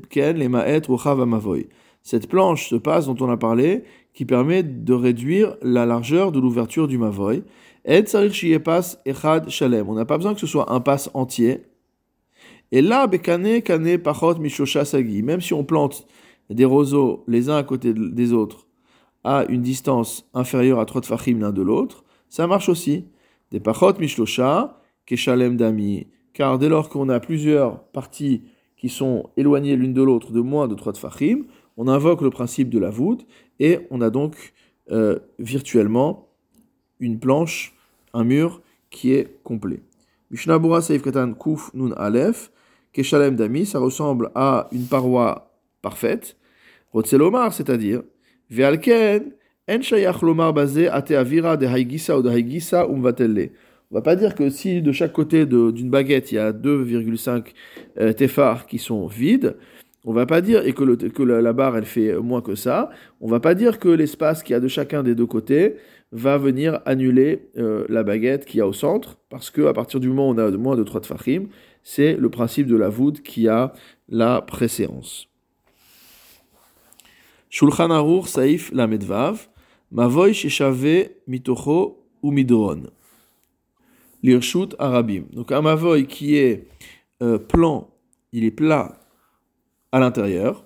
ken 0.09 0.39
le 0.39 0.49
ma'et 0.49 0.81
amavoy. 1.05 1.67
Cette 2.01 2.27
planche, 2.27 2.69
ce 2.69 2.75
passe 2.75 3.05
dont 3.05 3.17
on 3.19 3.29
a 3.29 3.37
parlé, 3.37 3.83
qui 4.13 4.25
permet 4.25 4.63
de 4.63 4.93
réduire 4.93 5.55
la 5.61 5.85
largeur 5.85 6.31
de 6.31 6.39
l'ouverture 6.39 6.87
du 6.87 6.97
mavoy. 6.97 7.43
On 7.85 7.93
n'a 9.93 10.05
pas 10.05 10.17
besoin 10.17 10.33
que 10.33 10.39
ce 10.39 10.47
soit 10.47 10.71
un 10.71 10.79
passe 10.79 11.09
entier. 11.13 11.65
Et 12.71 12.81
là, 12.81 13.07
bekane 13.07 13.61
kane 13.61 13.97
pachot 13.97 14.35
sagi. 14.65 15.21
Même 15.21 15.41
si 15.41 15.53
on 15.53 15.63
plante 15.63 16.07
des 16.49 16.65
roseaux 16.65 17.23
les 17.27 17.49
uns 17.49 17.57
à 17.57 17.63
côté 17.63 17.93
des 17.93 18.33
autres 18.33 18.67
à 19.23 19.45
une 19.47 19.61
distance 19.61 20.27
inférieure 20.33 20.79
à 20.79 20.85
3 20.85 21.01
tfachim 21.01 21.39
l'un 21.39 21.51
de 21.51 21.61
l'autre, 21.61 22.03
ça 22.29 22.47
marche 22.47 22.69
aussi. 22.69 23.05
Des 23.51 23.59
pachot 23.59 23.93
keshalem 25.05 25.57
dami. 25.57 26.07
Car 26.33 26.57
dès 26.57 26.69
lors 26.69 26.89
qu'on 26.89 27.09
a 27.09 27.19
plusieurs 27.19 27.83
parties 27.91 28.43
qui 28.75 28.89
sont 28.89 29.29
éloignées 29.37 29.75
l'une 29.75 29.93
de 29.93 30.01
l'autre 30.01 30.31
de 30.31 30.41
moins 30.41 30.67
de 30.67 30.75
3 30.75 30.93
tfachim, 30.93 31.43
on 31.77 31.87
invoque 31.87 32.21
le 32.21 32.29
principe 32.29 32.69
de 32.69 32.79
la 32.79 32.89
voûte 32.89 33.25
et 33.59 33.79
on 33.91 34.01
a 34.01 34.09
donc 34.09 34.53
euh, 34.91 35.19
virtuellement 35.39 36.32
une 37.03 37.19
planche, 37.19 37.73
un 38.13 38.23
mur 38.23 38.61
qui 38.89 39.13
est 39.13 39.37
complet. 39.43 39.81
Mishnabura 40.31 40.81
Saif 40.81 41.01
Katan 41.01 41.33
Kuf 41.33 41.71
Nun 41.73 41.93
Aleph, 41.97 42.51
Keshalem 42.91 43.35
Dami, 43.35 43.65
ça 43.65 43.79
ressemble 43.79 44.31
à 44.35 44.67
une 44.71 44.85
paroi 44.85 45.51
parfaite. 45.81 46.37
Rotzelomar, 46.91 47.53
c'est-à-dire 47.53 48.03
Ve'alken, 48.49 49.33
en 49.67 49.81
shayach 49.81 50.21
lomar 50.21 50.53
basé 50.53 50.87
ate 50.87 51.11
avira 51.11 51.57
de 51.57 51.65
haigisa 51.65 52.17
ou 52.17 52.21
de 52.21 52.29
haigisa 52.29 52.85
umvatelle. 52.87 53.51
On 53.91 53.95
va 53.95 54.01
pas 54.01 54.15
dire 54.15 54.35
que 54.35 54.49
si 54.49 54.81
de 54.81 54.91
chaque 54.91 55.13
côté 55.13 55.45
d'une 55.45 55.89
baguette 55.89 56.31
il 56.31 56.35
y 56.35 56.39
a 56.39 56.51
2,5 56.51 57.45
euh, 57.99 58.13
tefars 58.13 58.65
qui 58.65 58.79
sont 58.79 59.07
vides, 59.07 59.55
on 60.05 60.13
va 60.13 60.25
pas 60.25 60.41
dire 60.41 60.65
et 60.65 60.73
que, 60.73 61.23
la, 61.23 61.53
barre 61.53 61.77
elle 61.77 61.85
fait 61.85 62.17
moins 62.17 62.41
que 62.41 62.55
ça. 62.55 62.89
On 63.21 63.27
va 63.27 63.39
pas 63.39 63.55
dire 63.55 63.79
que 63.79 63.89
l'espace 63.89 64.43
qu'il 64.43 64.53
y 64.53 64.55
a 64.55 64.59
de 64.59 64.67
chacun 64.67 65.03
des 65.03 65.15
deux 65.15 65.25
côtés 65.25 65.75
va 66.11 66.37
venir 66.37 66.81
annuler 66.85 67.49
euh, 67.57 67.85
la 67.89 68.03
baguette 68.03 68.45
qui 68.45 68.57
y 68.57 68.61
a 68.61 68.67
au 68.67 68.73
centre, 68.73 69.17
parce 69.29 69.49
que 69.49 69.65
à 69.65 69.73
partir 69.73 69.99
du 69.99 70.09
moment 70.09 70.29
où 70.29 70.33
on 70.33 70.37
a 70.37 70.51
moins 70.51 70.75
de 70.75 70.83
3 70.83 71.01
tefachim, 71.01 71.47
c'est 71.83 72.15
le 72.15 72.29
principe 72.29 72.67
de 72.67 72.75
la 72.75 72.89
voûte 72.89 73.21
qui 73.23 73.47
a 73.47 73.73
la 74.09 74.41
préséance. 74.41 75.27
Shulchan 77.49 77.89
Aruch 77.89 78.27
Saif 78.27 78.71
Lamedvav, 78.73 79.47
Mavoy 79.91 80.33
Sheshave 80.33 81.09
Mitocho 81.27 82.05
ou 82.21 82.31
Midron. 82.31 82.83
L'Irshut 84.21 84.75
Arabim. 84.79 85.25
Donc 85.33 85.51
un 85.51 85.61
Mavoy 85.61 86.05
qui 86.05 86.35
est 86.35 86.67
euh, 87.21 87.37
plan, 87.37 87.89
il 88.31 88.43
est 88.43 88.51
plat 88.51 89.02
à 89.93 89.99
l'intérieur. 89.99 90.65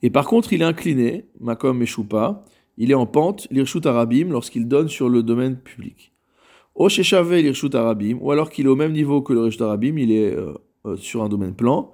Et 0.00 0.08
par 0.08 0.26
contre, 0.26 0.54
il 0.54 0.62
est 0.62 0.64
incliné, 0.64 1.26
Makom 1.40 1.76
Meshupa, 1.76 2.44
il 2.78 2.90
est 2.90 2.94
en 2.94 3.04
pente, 3.04 3.46
l'Irshut 3.50 3.84
Arabim, 3.84 4.28
lorsqu'il 4.30 4.66
donne 4.66 4.88
sur 4.88 5.10
le 5.10 5.22
domaine 5.22 5.58
public. 5.58 6.14
Sheshave 6.88 7.34
l'Irshut 7.34 7.74
Arabim, 7.74 8.16
ou 8.22 8.32
alors 8.32 8.48
qu'il 8.48 8.64
est 8.64 8.70
au 8.70 8.76
même 8.76 8.92
niveau 8.92 9.20
que 9.20 9.34
le 9.34 9.42
Rishut 9.42 9.62
Arabim, 9.62 9.98
il 9.98 10.10
est 10.10 10.34
euh, 10.34 10.54
euh, 10.86 10.96
sur 10.96 11.22
un 11.22 11.28
domaine 11.28 11.54
plan 11.54 11.92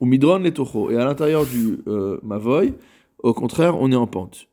ou 0.00 0.06
midron 0.06 0.38
les 0.38 0.52
Et 0.90 0.96
à 0.96 1.04
l'intérieur 1.04 1.46
du 1.46 1.80
euh, 1.86 2.18
mavoy, 2.22 2.74
au 3.22 3.34
contraire, 3.34 3.78
on 3.80 3.92
est 3.92 3.96
en 3.96 4.06
pente. 4.06 4.48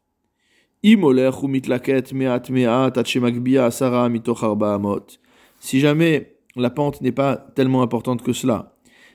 Si 5.59 5.79
jamais 5.79 6.37
la 6.55 6.69
pente 6.69 7.01
n'est 7.01 7.11
pas 7.11 7.35
tellement 7.37 7.81
importante 7.81 8.21
que 8.21 8.33
cela, 8.33 8.73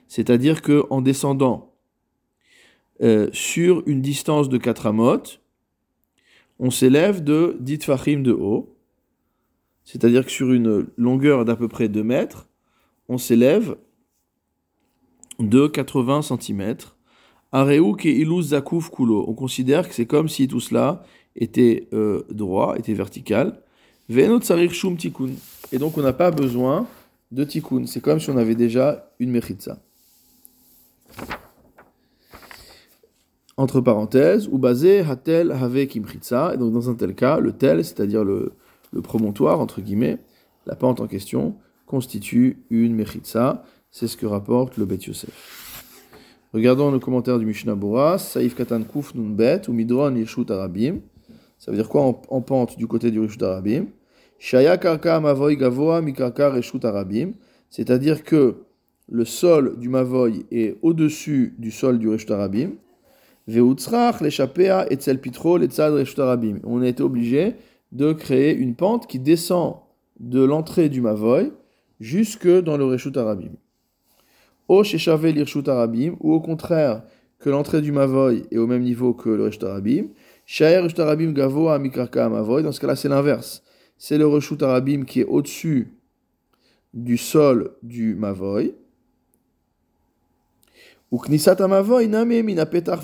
c'est-à-dire 0.09 0.63
que 0.63 0.85
en 0.91 1.01
descendant 1.01 1.75
euh, 3.03 3.29
sur 3.33 3.83
une 3.87 4.01
distance 4.01 4.49
de 4.49 4.59
4 4.59 4.87
amot, 4.87 5.23
on 6.59 6.71
s'élève 6.71 7.25
de 7.25 7.57
10 7.61 7.85
fachim 7.85 8.21
de 8.23 8.33
haut, 8.33 8.77
c'est-à-dire 9.85 10.25
que 10.25 10.31
sur 10.31 10.53
une 10.53 10.87
longueur 10.97 11.45
d'à 11.45 11.57
peu 11.57 11.69
près 11.69 11.89
2 11.89 12.03
mètres, 12.05 12.49
on 13.09 13.19
s'élève 13.19 13.77
de 15.39 15.67
80 15.67 16.23
cm. 16.23 16.77
Areuk 17.51 18.07
et 18.07 18.25
zakuf 18.43 18.91
kulo. 18.91 19.25
On 19.29 19.35
considère 19.35 19.89
que 19.89 19.95
c'est 19.95 20.07
comme 20.07 20.29
si 20.29 20.49
tout 20.49 20.61
cela 20.61 21.03
était 21.37 21.89
euh, 21.93 22.23
droit, 22.31 22.77
était 22.79 22.95
vertical. 22.95 23.61
Et 24.09 25.79
donc 25.79 25.99
on 25.99 26.03
n'a 26.03 26.13
pas 26.13 26.31
besoin 26.31 26.87
de 27.31 27.45
tikkun. 27.45 27.87
C'est 27.87 28.01
comme 28.01 28.21
si 28.21 28.31
on 28.31 28.37
avait 28.37 28.55
déjà 28.55 29.11
une 29.19 29.31
mechitza. 29.31 29.79
Entre 33.63 33.81
parenthèses, 33.81 34.49
ou 34.51 34.59
basé 34.59 35.03
hatel 35.09 35.53
avec 35.53 35.97
imchitza. 35.97 36.51
Et 36.53 36.57
donc 36.57 36.73
dans 36.73 36.91
un 36.91 36.95
tel 36.95 37.15
cas, 37.15 37.39
le 37.39 37.53
tel, 37.53 37.85
c'est-à-dire 37.85 38.25
le, 38.25 38.55
promontoire, 39.05 39.61
entre 39.61 39.81
guillemets, 39.81 40.19
la 40.67 40.75
pente 40.75 41.01
en 41.01 41.07
question, 41.07 41.55
constitue 41.87 42.59
une 42.71 42.93
mechitza. 42.93 43.63
C'est 43.93 44.09
ce 44.09 44.17
que 44.17 44.27
rapporte 44.27 44.79
le 44.79 44.85
Bet 44.85 44.99
Yosef. 45.07 46.09
Regardons 46.53 46.91
le 46.91 46.99
commentaire 46.99 47.39
du 47.39 47.47
Mishnah 47.47 47.77
Bora, 47.77 48.19
Saïf 48.19 48.57
Katan 48.57 48.83
Kuf 48.83 49.15
Nun 49.15 49.31
Bet, 49.31 49.69
ou 49.69 49.73
Midron 49.73 50.17
Yeshut 50.17 50.51
Arabim. 50.51 50.97
Ça 51.61 51.71
veut 51.71 51.77
dire 51.77 51.89
quoi 51.89 52.03
en, 52.03 52.41
pente 52.41 52.77
du 52.77 52.89
côté 52.89 53.13
du 53.13 53.21
Rishut 53.21 53.45
Arabim? 53.45 53.87
Shaya 54.41 54.77
Karka 54.77 55.21
Mavoy 55.21 55.57
Mikarka 56.03 56.53
Arabim. 56.83 57.35
C'est-à-dire 57.71 58.25
que 58.25 58.57
le 59.09 59.25
sol 59.25 59.79
du 59.79 59.89
Mavoy 59.89 60.47
est 60.51 60.79
au-dessus 60.83 61.55
du 61.59 61.71
sol 61.71 62.01
du 62.01 62.09
Reshut 62.09 62.33
Arabim. 62.33 62.71
On 63.49 63.73
a 66.83 66.89
été 66.89 67.03
obligé 67.03 67.55
de 67.91 68.13
créer 68.13 68.55
une 68.55 68.75
pente 68.75 69.07
qui 69.07 69.19
descend 69.19 69.77
de 70.21 70.43
l'entrée 70.43 70.89
du 70.89 71.01
Mavoy 71.01 71.53
jusque 72.01 72.49
dans 72.49 72.77
le 72.77 72.85
Reshut 72.85 73.17
Arabim. 73.17 73.53
O 74.69 74.85
Sheshave 74.85 75.27
l'Irshut 75.27 75.69
Arabim, 75.69 76.17
ou 76.21 76.33
au 76.33 76.41
contraire, 76.41 77.03
que 77.39 77.51
l'entrée 77.51 77.83
du 77.83 77.91
Mavoy 77.91 78.45
est 78.51 78.59
au 78.59 78.67
même 78.67 78.83
niveau 78.83 79.13
que 79.13 79.29
le 79.29 79.45
Reshut 79.45 79.65
Arabim. 79.65 80.07
Shaer 80.47 80.81
Reshut 80.83 81.33
Gavo 81.35 81.69
Amikarka 81.69 82.29
Mavoy, 82.29 82.63
dans 82.63 82.73
ce 82.73 82.81
cas-là, 82.81 82.97
c'est 82.97 83.09
l'inverse. 83.09 83.63
C'est 83.99 84.19
le 84.19 84.27
Reshut 84.27 84.63
Arabim 84.63 85.05
qui 85.05 85.21
est 85.21 85.25
au-dessus 85.25 85.93
du 86.95 87.17
sol 87.17 87.73
du 87.83 88.15
Mavoy. 88.15 88.75
Ou 91.13 91.19
Knisat 91.19 91.61
Name 91.61 92.43
Mina 92.43 92.65
que 92.65 93.03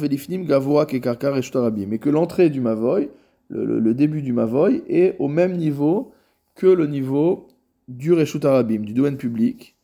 l'entrée 2.09 2.49
du 2.49 2.63
Mavoy, 2.63 3.11
le, 3.51 3.93
début 3.93 4.23
du 4.23 4.33
Mavoy, 4.33 4.83
est 4.89 5.15
au 5.19 5.29
même 5.29 5.59
niveau 5.59 6.13
que 6.55 6.67
le 6.67 6.87
niveau 6.87 7.49
du 7.87 8.15
Reshut 8.15 8.43
Arabim, 8.47 8.81
du 8.81 8.95
domaine 8.95 9.19
public. 9.19 9.77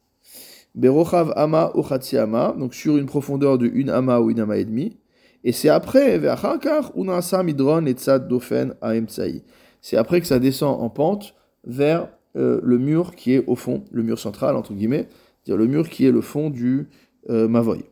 Berochav 0.74 1.34
ama 1.36 1.70
ou 1.74 1.84
ama, 2.16 2.54
donc 2.58 2.72
sur 2.72 2.96
une 2.96 3.04
profondeur 3.04 3.58
de 3.58 3.66
une 3.66 3.90
ama 3.90 4.20
ou 4.20 4.30
une 4.30 4.40
ama 4.40 4.56
et 4.56 4.64
demi. 4.64 4.96
Et 5.44 5.52
c'est 5.52 5.68
après, 5.68 6.18
midron 7.44 7.84
et 7.84 7.94
dofen 8.20 8.72
C'est 9.82 9.98
après 9.98 10.22
que 10.22 10.26
ça 10.26 10.38
descend 10.38 10.80
en 10.80 10.88
pente 10.88 11.34
vers 11.64 12.08
euh, 12.36 12.58
le 12.62 12.78
mur 12.78 13.14
qui 13.14 13.34
est 13.34 13.44
au 13.46 13.54
fond, 13.54 13.84
le 13.92 14.02
mur 14.02 14.18
central 14.18 14.56
entre 14.56 14.72
guillemets, 14.72 15.08
c'est-à-dire 15.42 15.58
le 15.58 15.66
mur 15.66 15.90
qui 15.90 16.06
est 16.06 16.10
le 16.10 16.22
fond 16.22 16.48
du 16.48 16.88
euh, 17.28 17.48
mavoy. 17.48 17.84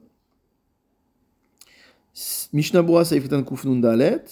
Mishnabura 2.52 3.04
Saifetan 3.04 3.42
Kufnun 3.42 3.80
Dalet, 3.80 4.24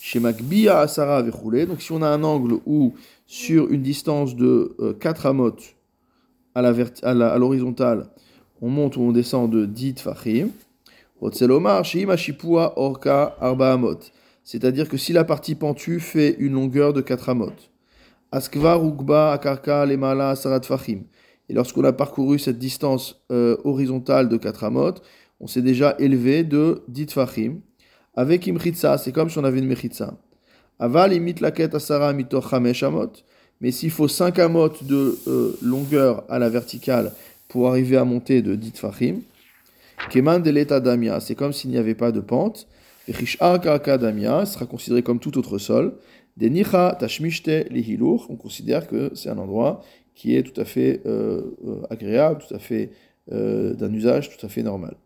chez 0.00 0.18
Makbiya 0.18 0.80
Asara 0.80 1.22
Vechoule. 1.22 1.66
Donc 1.66 1.80
si 1.80 1.92
on 1.92 2.02
a 2.02 2.08
un 2.08 2.24
angle 2.24 2.58
où 2.66 2.94
sur 3.26 3.70
une 3.70 3.82
distance 3.82 4.34
de 4.34 4.76
4 5.00 5.26
euh, 5.26 5.30
amot 5.30 5.56
à 6.54 7.38
l'horizontale, 7.38 8.08
on 8.60 8.68
monte 8.68 8.96
ou 8.96 9.02
on 9.02 9.12
descend 9.12 9.50
de 9.50 9.66
10 9.66 9.94
tfachim. 9.94 10.48
Otselomar, 11.20 11.84
Sheim 11.84 12.10
Ashipua 12.10 12.72
Orka 12.76 13.36
Arba 13.40 13.72
Amot. 13.72 13.98
C'est-à-dire 14.44 14.88
que 14.88 14.96
si 14.96 15.12
la 15.12 15.24
partie 15.24 15.54
pentue 15.54 16.00
fait 16.00 16.36
une 16.38 16.54
longueur 16.54 16.92
de 16.92 17.00
4 17.00 17.28
amot. 17.28 17.52
Askvar 18.32 18.84
Ugba 18.84 19.32
Akarka 19.32 19.86
Lemala 19.86 20.30
Asarat 20.30 20.62
Fachim. 20.62 21.02
Et 21.48 21.54
lorsqu'on 21.54 21.84
a 21.84 21.92
parcouru 21.92 22.38
cette 22.38 22.58
distance 22.58 23.22
euh, 23.30 23.56
horizontale 23.64 24.28
de 24.28 24.36
4 24.36 24.64
amot, 24.64 24.94
on 25.40 25.46
s'est 25.46 25.62
déjà 25.62 25.94
élevé 25.98 26.44
de 26.44 26.82
10 26.88 27.06
tfachim. 27.06 27.60
Avec 28.14 28.48
imchitsa, 28.48 28.98
c'est 28.98 29.12
comme 29.12 29.30
si 29.30 29.38
on 29.38 29.44
avait 29.44 29.60
une 29.60 29.66
mechitsa. 29.66 30.18
Aval 30.80 31.12
imit 31.12 31.34
laket 31.40 31.74
asara 31.74 32.12
mito 32.12 32.40
amot. 32.82 33.12
Mais 33.60 33.70
s'il 33.70 33.90
faut 33.90 34.08
5 34.08 34.38
amot 34.38 34.72
de 34.82 35.16
euh, 35.28 35.56
longueur 35.62 36.24
à 36.28 36.38
la 36.38 36.48
verticale 36.48 37.12
pour 37.48 37.68
arriver 37.68 37.96
à 37.96 38.04
monter 38.04 38.42
de 38.42 38.54
10 38.56 38.72
tfachim, 38.72 39.20
keman 40.10 40.42
de 40.42 40.50
l'état 40.50 40.80
damia, 40.80 41.20
c'est 41.20 41.34
comme 41.34 41.52
s'il 41.52 41.70
n'y 41.70 41.78
avait 41.78 41.94
pas 41.94 42.12
de 42.12 42.20
pente. 42.20 42.66
Rishar 43.08 43.60
karaka 43.60 43.96
damia 43.96 44.44
sera 44.44 44.66
considéré 44.66 45.02
comme 45.02 45.20
tout 45.20 45.38
autre 45.38 45.58
sol. 45.58 45.94
Denicha 46.36 46.96
tashmishte 46.98 47.70
lihiluch, 47.70 48.22
on 48.28 48.36
considère 48.36 48.86
que 48.86 49.10
c'est 49.14 49.28
un 49.28 49.38
endroit 49.38 49.82
qui 50.14 50.36
est 50.36 50.42
tout 50.42 50.60
à 50.60 50.64
fait 50.64 51.00
euh, 51.06 51.56
euh, 51.66 51.82
agréable, 51.90 52.42
tout 52.46 52.54
à 52.54 52.58
fait 52.58 52.90
d'un 53.30 53.92
usage 53.92 54.30
tout 54.30 54.46
à 54.46 54.48
fait 54.48 54.62
normal 54.62 54.96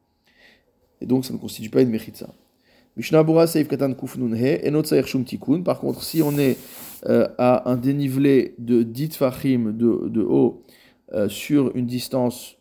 et 1.02 1.06
donc 1.06 1.25
ça 1.25 1.32
ne 1.32 1.38
constitue 1.38 1.71
pas 1.71 1.82
une 1.82 1.90
mechitza. 1.90 2.28
Mishnah 2.97 3.23
Bura 3.23 3.47
Seif 3.47 3.68
Katan 3.68 3.94
Kufnunhe, 3.94 4.61
Enot 4.66 4.85
Shum 5.06 5.25
Tikkun. 5.25 5.62
Par 5.62 5.80
contre, 5.80 6.02
si 6.02 6.23
on 6.23 6.38
est 6.38 6.59
euh, 7.09 7.26
à 7.38 7.71
un 7.71 7.76
dénivelé 7.76 8.54
de 8.59 8.82
10 8.82 9.16
fachim 9.16 9.73
de, 9.73 10.23
haut 10.23 10.62
euh, 11.14 11.28
sur 11.28 11.75
une 11.75 11.87
distance 11.87 12.56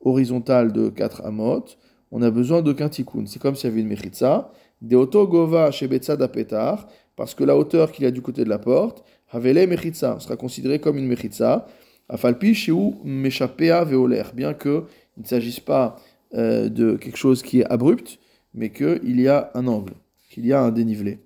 horizontale 0.00 0.72
de 0.72 0.88
4 0.88 1.24
amot, 1.24 1.64
on 2.10 2.20
a 2.22 2.30
besoin 2.30 2.62
d'aucun 2.62 2.88
tikkun. 2.88 3.26
C'est 3.26 3.40
comme 3.40 3.54
s'il 3.54 3.70
y 3.70 3.72
avait 3.72 3.80
une 3.80 3.88
mechitza. 3.88 4.50
De 4.82 4.96
Gova 4.96 5.70
Shebetza 5.70 6.16
Dapetar, 6.16 6.86
parce 7.16 7.34
que 7.34 7.44
la 7.44 7.56
hauteur 7.56 7.92
qu'il 7.92 8.04
y 8.04 8.06
a 8.06 8.10
du 8.10 8.20
côté 8.20 8.44
de 8.44 8.50
la 8.50 8.58
porte, 8.58 9.02
Havele 9.32 9.66
Mechitza, 9.66 10.18
sera 10.20 10.36
considérée 10.36 10.80
comme 10.80 10.98
une 10.98 11.06
mechitza. 11.06 11.66
Afalpi 12.08 12.54
Sheu 12.54 12.92
Meshapea 13.04 13.84
Veoler, 13.84 14.22
bien 14.34 14.52
qu'il 14.54 14.82
ne 15.16 15.24
s'agisse 15.24 15.60
pas 15.60 15.96
euh, 16.34 16.68
de 16.68 16.96
quelque 16.96 17.16
chose 17.16 17.42
qui 17.42 17.60
est 17.60 17.66
abrupt, 17.66 18.18
mais 18.54 18.70
qu'il 18.70 19.20
y 19.20 19.28
a 19.28 19.50
un 19.54 19.66
angle, 19.66 19.94
qu'il 20.30 20.46
y 20.46 20.52
a 20.52 20.62
un 20.62 20.70
dénivelé. 20.70 21.20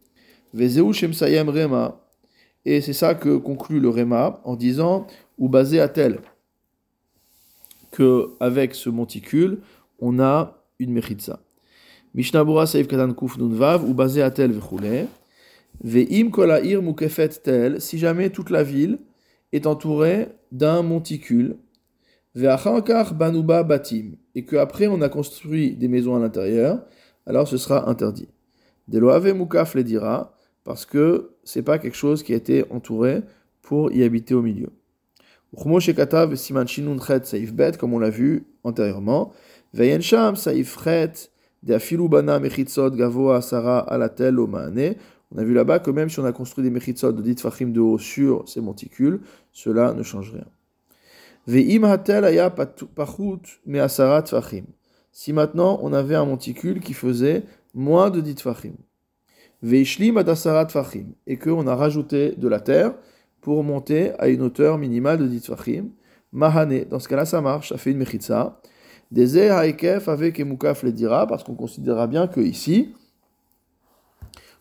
Rema. 0.53 2.01
Et 2.65 2.81
c'est 2.81 2.93
ça 2.93 3.15
que 3.15 3.37
conclut 3.37 3.81
le 3.81 3.89
Rema 3.89 4.41
en 4.45 4.57
disant, 4.57 5.07
ou 5.39 5.49
basé 5.49 5.81
à 5.81 5.89
tel, 5.89 6.21
que 7.91 8.31
avec 8.41 8.75
ce 8.75 8.91
monticule, 8.91 9.61
on 10.01 10.21
a 10.21 10.63
une 10.79 10.93
mechitza. 10.93 11.41
Mishnabura 12.15 12.67
Saif 12.67 12.89
Katan 12.89 13.15
Kuf 13.15 13.39
Nunvav, 13.39 13.89
ou 13.89 13.95
basé 13.95 14.23
à 14.23 14.31
tel 14.31 14.53
Vechoule. 14.53 15.07
Ve'im 15.83 16.31
Kolair 16.31 16.83
Mukefet 16.83 17.29
tel, 17.43 17.81
si 17.81 17.99
jamais 17.99 18.31
toute 18.31 18.51
la 18.51 18.63
ville 18.63 18.99
est 19.53 19.67
entourée 19.67 20.29
d'un 20.53 20.83
monticule, 20.83 21.57
banuba 22.35 23.63
batim, 23.63 24.13
et 24.35 24.45
qu'après 24.45 24.87
on 24.87 25.01
a 25.03 25.09
construit 25.09 25.77
des 25.77 25.89
maisons 25.89 26.17
à 26.17 26.19
l'intérieur, 26.19 26.83
alors 27.27 27.49
ce 27.49 27.57
sera 27.57 27.89
interdit. 27.89 28.29
Deloave 28.89 29.33
mukaf 29.33 29.75
le 29.75 29.85
dira, 29.85 30.35
parce 30.65 30.85
que 30.85 31.31
c'est 31.45 31.63
pas 31.63 31.79
quelque 31.79 31.97
chose 31.97 32.23
qui 32.23 32.33
a 32.33 32.37
été 32.37 32.65
entouré 32.71 33.23
pour 33.63 33.93
y 33.93 34.03
habiter 34.03 34.35
au 34.35 34.43
milieu. 34.43 34.69
siman 36.35 36.67
saif 36.67 37.53
comme 37.79 37.95
on 37.95 37.99
l'a 37.99 38.11
vu 38.11 38.45
antérieurement. 38.65 39.33
Saif 39.75 40.79
de 41.63 41.75
afilubana 41.75 42.41
mechitzot 42.41 42.91
gavoa 42.91 43.41
alatel 43.87 44.39
omane. 44.39 44.95
On 45.33 45.39
a 45.39 45.45
vu 45.45 45.55
là-bas 45.55 45.79
que 45.79 45.91
même 45.91 46.11
si 46.11 46.19
on 46.19 46.25
a 46.25 46.33
construit 46.33 46.65
des 46.65 46.71
mechitzot 46.71 47.13
de 47.13 47.23
dit 47.23 47.37
fachim 47.37 47.69
de 47.69 47.81
haut 47.81 47.99
sur 47.99 48.49
ces 48.49 48.61
monticules, 48.61 49.21
cela 49.53 49.93
ne 49.93 50.03
change 50.03 50.33
rien. 50.33 50.47
Si 55.13 55.33
maintenant 55.33 55.81
on 55.83 55.93
avait 55.93 56.15
un 56.15 56.25
monticule 56.25 56.79
qui 56.81 56.95
faisait 56.95 57.43
moins 57.75 58.11
de 58.11 58.21
10 58.21 58.35
tfachim, 58.37 58.75
et 61.27 61.37
qu'on 61.39 61.67
a 61.67 61.75
rajouté 61.75 62.37
de 62.37 62.47
la 62.47 62.61
terre 62.61 62.95
pour 63.41 63.65
monter 63.65 64.13
à 64.21 64.29
une 64.29 64.43
hauteur 64.43 64.79
minimale 64.79 65.19
de 65.19 65.27
10 65.27 65.41
tfachim, 65.41 65.89
mahane, 66.33 66.85
dans 66.85 67.01
ce 67.01 67.09
cas-là 67.09 67.25
ça 67.25 67.41
marche, 67.41 67.71
ça 67.71 67.79
fait 67.79 67.91
une 67.91 67.99
mechitza. 67.99 68.61
Des 69.11 69.37
haekef 69.37 70.09
avec 70.09 70.39
emukaf 70.39 70.85
le 70.85 70.93
dira, 70.93 71.27
parce 71.27 71.43
qu'on 71.43 71.57
considérera 71.57 72.07
bien 72.07 72.29
que 72.29 72.41
ici, 72.41 72.95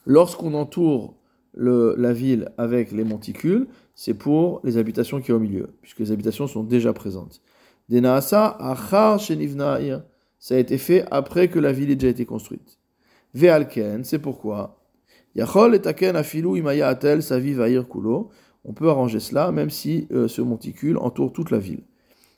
lorsqu'on 0.07 0.55
entoure 0.55 1.13
la 1.53 2.13
ville 2.13 2.49
avec 2.57 2.91
les 2.91 3.03
monticules, 3.03 3.67
c'est 4.01 4.13
pour 4.13 4.61
les 4.63 4.77
habitations 4.77 5.19
qui 5.19 5.27
sont 5.27 5.33
au 5.33 5.39
milieu, 5.39 5.71
puisque 5.81 5.99
les 5.99 6.13
habitations 6.13 6.47
sont 6.47 6.63
déjà 6.63 6.93
présentes. 6.93 7.41
Denaasa 7.89 8.55
achar 8.57 9.19
shenivnair, 9.19 10.03
ça 10.39 10.55
a 10.55 10.57
été 10.57 10.77
fait 10.77 11.03
après 11.11 11.49
que 11.49 11.59
la 11.59 11.73
ville 11.73 11.91
ait 11.91 11.97
déjà 11.97 12.11
été 12.11 12.25
construite. 12.25 12.79
Ve'alken, 13.33 14.05
c'est 14.05 14.19
pourquoi? 14.19 14.79
Yachol 15.35 15.75
etaken 15.75 16.15
afilu 16.15 16.57
imaya 16.57 16.87
atel 16.87 17.21
savi 17.21 17.51
vair 17.51 17.89
kulo. 17.89 18.29
On 18.63 18.71
peut 18.71 18.87
arranger 18.87 19.19
cela, 19.19 19.51
même 19.51 19.69
si 19.69 20.07
euh, 20.13 20.29
ce 20.29 20.41
monticule 20.41 20.97
entoure 20.97 21.33
toute 21.33 21.51
la 21.51 21.59
ville. 21.59 21.83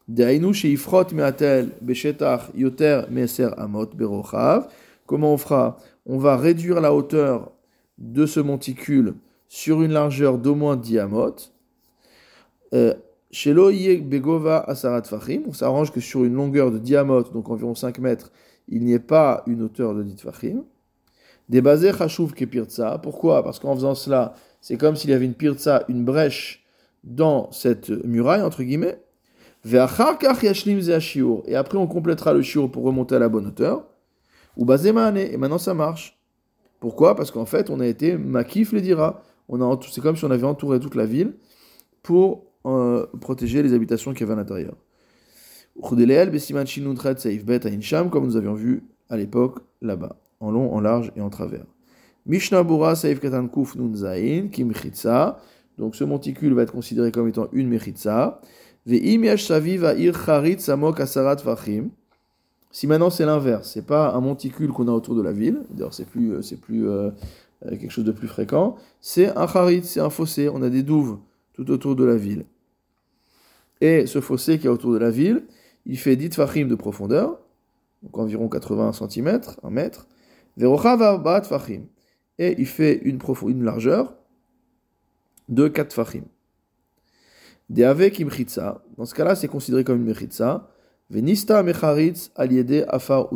Deainu 0.07 0.55
sheifrot 0.55 1.13
me'atel 1.13 1.73
beshetach 1.79 2.49
yoter 2.55 3.03
meser 3.11 3.51
amot 3.59 3.91
berochav. 3.95 4.67
Comment 5.05 5.33
on 5.33 5.37
fera? 5.37 5.77
On 6.07 6.17
va 6.17 6.37
réduire 6.37 6.81
la 6.81 6.91
hauteur 6.91 7.51
de 7.99 8.25
ce 8.25 8.39
monticule 8.39 9.13
sur 9.51 9.81
une 9.81 9.91
largeur 9.91 10.37
d'au 10.37 10.55
moins 10.55 10.77
10 10.77 10.99
amot. 10.99 11.35
Euh, 12.73 12.93
begova 14.01 14.59
asarat 14.59 15.03
fachim, 15.03 15.41
on 15.45 15.51
s'arrange 15.51 15.91
que 15.91 15.99
sur 15.99 16.23
une 16.23 16.35
longueur 16.35 16.71
de 16.71 16.77
diamote, 16.77 17.33
donc 17.33 17.49
environ 17.49 17.75
5 17.75 17.99
mètres, 17.99 18.31
il 18.69 18.85
n'y 18.85 18.93
ait 18.93 18.99
pas 18.99 19.43
une 19.47 19.61
hauteur 19.61 19.93
de 19.93 20.03
10 20.03 20.21
fachim. 20.21 20.63
Des 21.49 21.61
basés 21.61 21.91
chashuv 21.91 22.31
ke 22.31 22.45
pirtsa. 22.45 22.97
Pourquoi? 22.99 23.43
Parce 23.43 23.59
qu'en 23.59 23.75
faisant 23.75 23.93
cela, 23.93 24.35
c'est 24.61 24.77
comme 24.77 24.95
s'il 24.95 25.09
y 25.09 25.13
avait 25.13 25.25
une 25.25 25.33
pirtsa, 25.33 25.83
une 25.89 26.05
brèche 26.05 26.63
dans 27.03 27.51
cette 27.51 27.89
muraille, 27.89 28.43
entre 28.43 28.63
guillemets. 28.63 29.01
Et 29.65 29.77
après, 29.77 31.77
on 31.77 31.87
complétera 31.87 32.33
le 32.33 32.41
shiur 32.41 32.71
pour 32.71 32.83
remonter 32.83 33.15
à 33.15 33.19
la 33.19 33.27
bonne 33.27 33.47
hauteur. 33.47 33.85
Ou 34.55 34.63
basé 34.63 34.91
et 34.91 35.37
maintenant 35.37 35.57
ça 35.57 35.73
marche. 35.73 36.17
Pourquoi? 36.79 37.17
Parce 37.17 37.31
qu'en 37.31 37.45
fait, 37.45 37.69
on 37.69 37.81
a 37.81 37.85
été 37.85 38.17
makif 38.17 38.71
les 38.71 38.81
dira 38.81 39.21
c'est 39.91 40.01
comme 40.01 40.15
si 40.15 40.25
on 40.25 40.31
avait 40.31 40.45
entouré 40.45 40.79
toute 40.79 40.95
la 40.95 41.05
ville 41.05 41.33
pour 42.03 42.45
euh, 42.65 43.05
protéger 43.19 43.63
les 43.63 43.73
habitations 43.73 44.13
qu'il 44.13 44.21
y 44.21 44.23
avait 44.23 44.33
à 44.33 44.37
l'intérieur. 44.37 44.75
Comme 45.81 45.99
nous 48.25 48.37
avions 48.37 48.53
vu 48.53 48.83
à 49.09 49.17
l'époque 49.17 49.59
là-bas, 49.81 50.15
en 50.39 50.51
long, 50.51 50.73
en 50.73 50.79
large 50.79 51.11
et 51.15 51.21
en 51.21 51.29
travers. 51.29 51.65
Mishnah 52.25 52.63
Bura 52.63 52.95
Saif 52.95 53.19
Katan 53.19 53.47
Kuf 53.47 53.75
Nun 53.75 53.91
Donc 55.77 55.95
ce 55.95 56.03
monticule 56.03 56.53
va 56.53 56.63
être 56.63 56.71
considéré 56.71 57.11
comme 57.11 57.27
étant 57.27 57.47
une 57.51 57.67
Mechitza. 57.67 58.41
Ve'im 58.85 59.23
Yash 59.23 59.45
Saviv 59.45 59.85
Charit 60.25 60.59
Samok 60.59 60.99
Asarat 60.99 61.37
Vachim. 61.43 61.89
Si 62.71 62.87
maintenant 62.87 63.09
c'est 63.09 63.25
l'inverse, 63.25 63.71
c'est 63.73 63.85
pas 63.85 64.13
un 64.13 64.21
monticule 64.21 64.69
qu'on 64.69 64.87
a 64.87 64.91
autour 64.91 65.15
de 65.15 65.21
la 65.21 65.33
ville, 65.33 65.63
d'ailleurs 65.71 65.93
c'est 65.93 66.05
plus, 66.05 66.33
euh, 66.33 66.41
plus 66.61 66.87
euh, 66.87 67.09
quelque 67.69 67.91
chose 67.91 68.05
de 68.05 68.11
plus 68.11 68.27
fréquent, 68.27 68.75
c'est 68.99 69.35
un 69.37 69.47
charit, 69.47 69.83
c'est 69.83 69.99
un 69.99 70.09
fossé. 70.09 70.49
On 70.49 70.61
a 70.61 70.69
des 70.69 70.83
douves 70.83 71.19
tout 71.53 71.69
autour 71.71 71.95
de 71.95 72.03
la 72.03 72.15
ville. 72.15 72.45
Et 73.81 74.05
ce 74.05 74.21
fossé 74.21 74.59
qui 74.59 74.67
est 74.67 74.69
autour 74.69 74.93
de 74.93 74.97
la 74.97 75.09
ville, 75.09 75.43
il 75.85 75.97
fait 75.97 76.15
10 76.15 76.35
fachim 76.35 76.67
de 76.67 76.75
profondeur, 76.75 77.39
donc 78.03 78.17
environ 78.17 78.47
80 78.47 78.93
cm, 78.93 79.41
1 79.63 79.69
mètre. 79.69 80.07
Et 82.37 82.55
il 82.57 82.67
fait 82.67 83.01
une, 83.03 83.63
largeur 83.63 84.15
de 85.49 85.67
4 85.67 85.93
fachim. 85.93 86.23
De 87.69 87.83
avec 87.83 88.19
imchitza, 88.19 88.83
dans 88.97 89.05
ce 89.05 89.15
cas-là, 89.15 89.35
c'est 89.35 89.47
considéré 89.47 89.83
comme 89.83 89.97
une 89.97 90.05
mechitza. 90.05 90.67
Venista 91.09 91.61
mecharitz 91.63 92.31
aliede 92.35 92.85
afar 92.87 93.29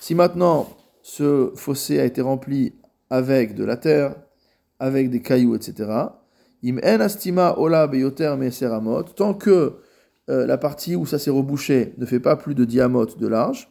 Si 0.00 0.14
maintenant 0.14 0.68
ce 1.02 1.52
fossé 1.56 2.00
a 2.00 2.04
été 2.04 2.20
rempli 2.20 2.74
avec 3.10 3.54
de 3.54 3.64
la 3.64 3.76
terre, 3.76 4.14
avec 4.78 5.10
des 5.10 5.20
cailloux, 5.20 5.54
etc. 5.54 5.90
Im 6.64 6.78
en 6.84 7.00
astima 7.00 7.54
ola 7.56 7.86
beyoter 7.86 8.36
meseramot, 8.36 9.04
tant 9.14 9.34
que 9.34 9.74
euh, 10.28 10.46
la 10.46 10.58
partie 10.58 10.96
où 10.96 11.06
ça 11.06 11.18
s'est 11.18 11.30
rebouché 11.30 11.94
ne 11.98 12.04
fait 12.04 12.20
pas 12.20 12.36
plus 12.36 12.54
de 12.54 12.64
diamote 12.64 13.18
de 13.18 13.26
large, 13.26 13.70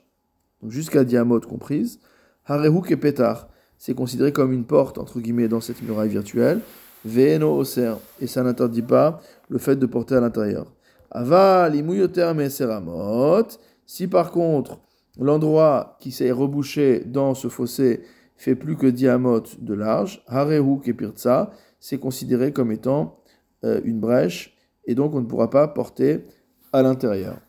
jusqu'à 0.67 1.04
diamote 1.04 1.45
comprise, 1.45 2.00
Harehu 2.45 2.82
Kepetar, 2.82 3.47
c'est 3.78 3.93
considéré 3.93 4.32
comme 4.32 4.54
une 4.54 4.63
porte, 4.63 4.97
entre 4.97 5.19
guillemets, 5.19 5.47
dans 5.47 5.62
cette 5.62 5.82
muraille 5.82 6.10
virtuelle. 6.10 6.62
Oser, 7.06 7.93
et 8.19 8.28
ça 8.28 8.43
n'interdit 8.43 8.82
pas 8.82 9.21
le 9.50 9.60
fait 9.60 9.76
de 9.76 9.86
porter 9.86 10.15
à 10.15 10.19
l'intérieur. 10.19 10.73
Aval, 11.12 11.76
Imuyoter 11.76 12.34
Meseramot, 12.36 13.47
si 13.86 14.08
par 14.08 14.32
contre, 14.32 14.80
l'endroit 15.19 15.97
qui 16.00 16.12
s'est 16.12 16.32
rebouché 16.32 17.04
dans 17.06 17.34
ce 17.34 17.47
fossé 17.47 18.02
fait 18.38 18.56
plus 18.56 18.78
que 18.78 18.88
diamot 18.88 19.43
de 19.60 19.73
large, 19.73 20.23
Harehu 20.28 20.80
Kepirtsa, 20.80 21.52
c'est 21.80 22.00
considéré 22.00 22.54
comme 22.54 22.71
étant 22.71 23.19
euh, 23.63 23.82
une 23.84 24.00
brèche, 24.00 24.56
et 24.86 24.95
donc 24.95 25.13
on 25.13 25.21
ne 25.21 25.26
pourra 25.26 25.50
pas 25.50 25.67
porter 25.67 26.23
à 26.71 26.82
l'intérieur. 26.82 27.39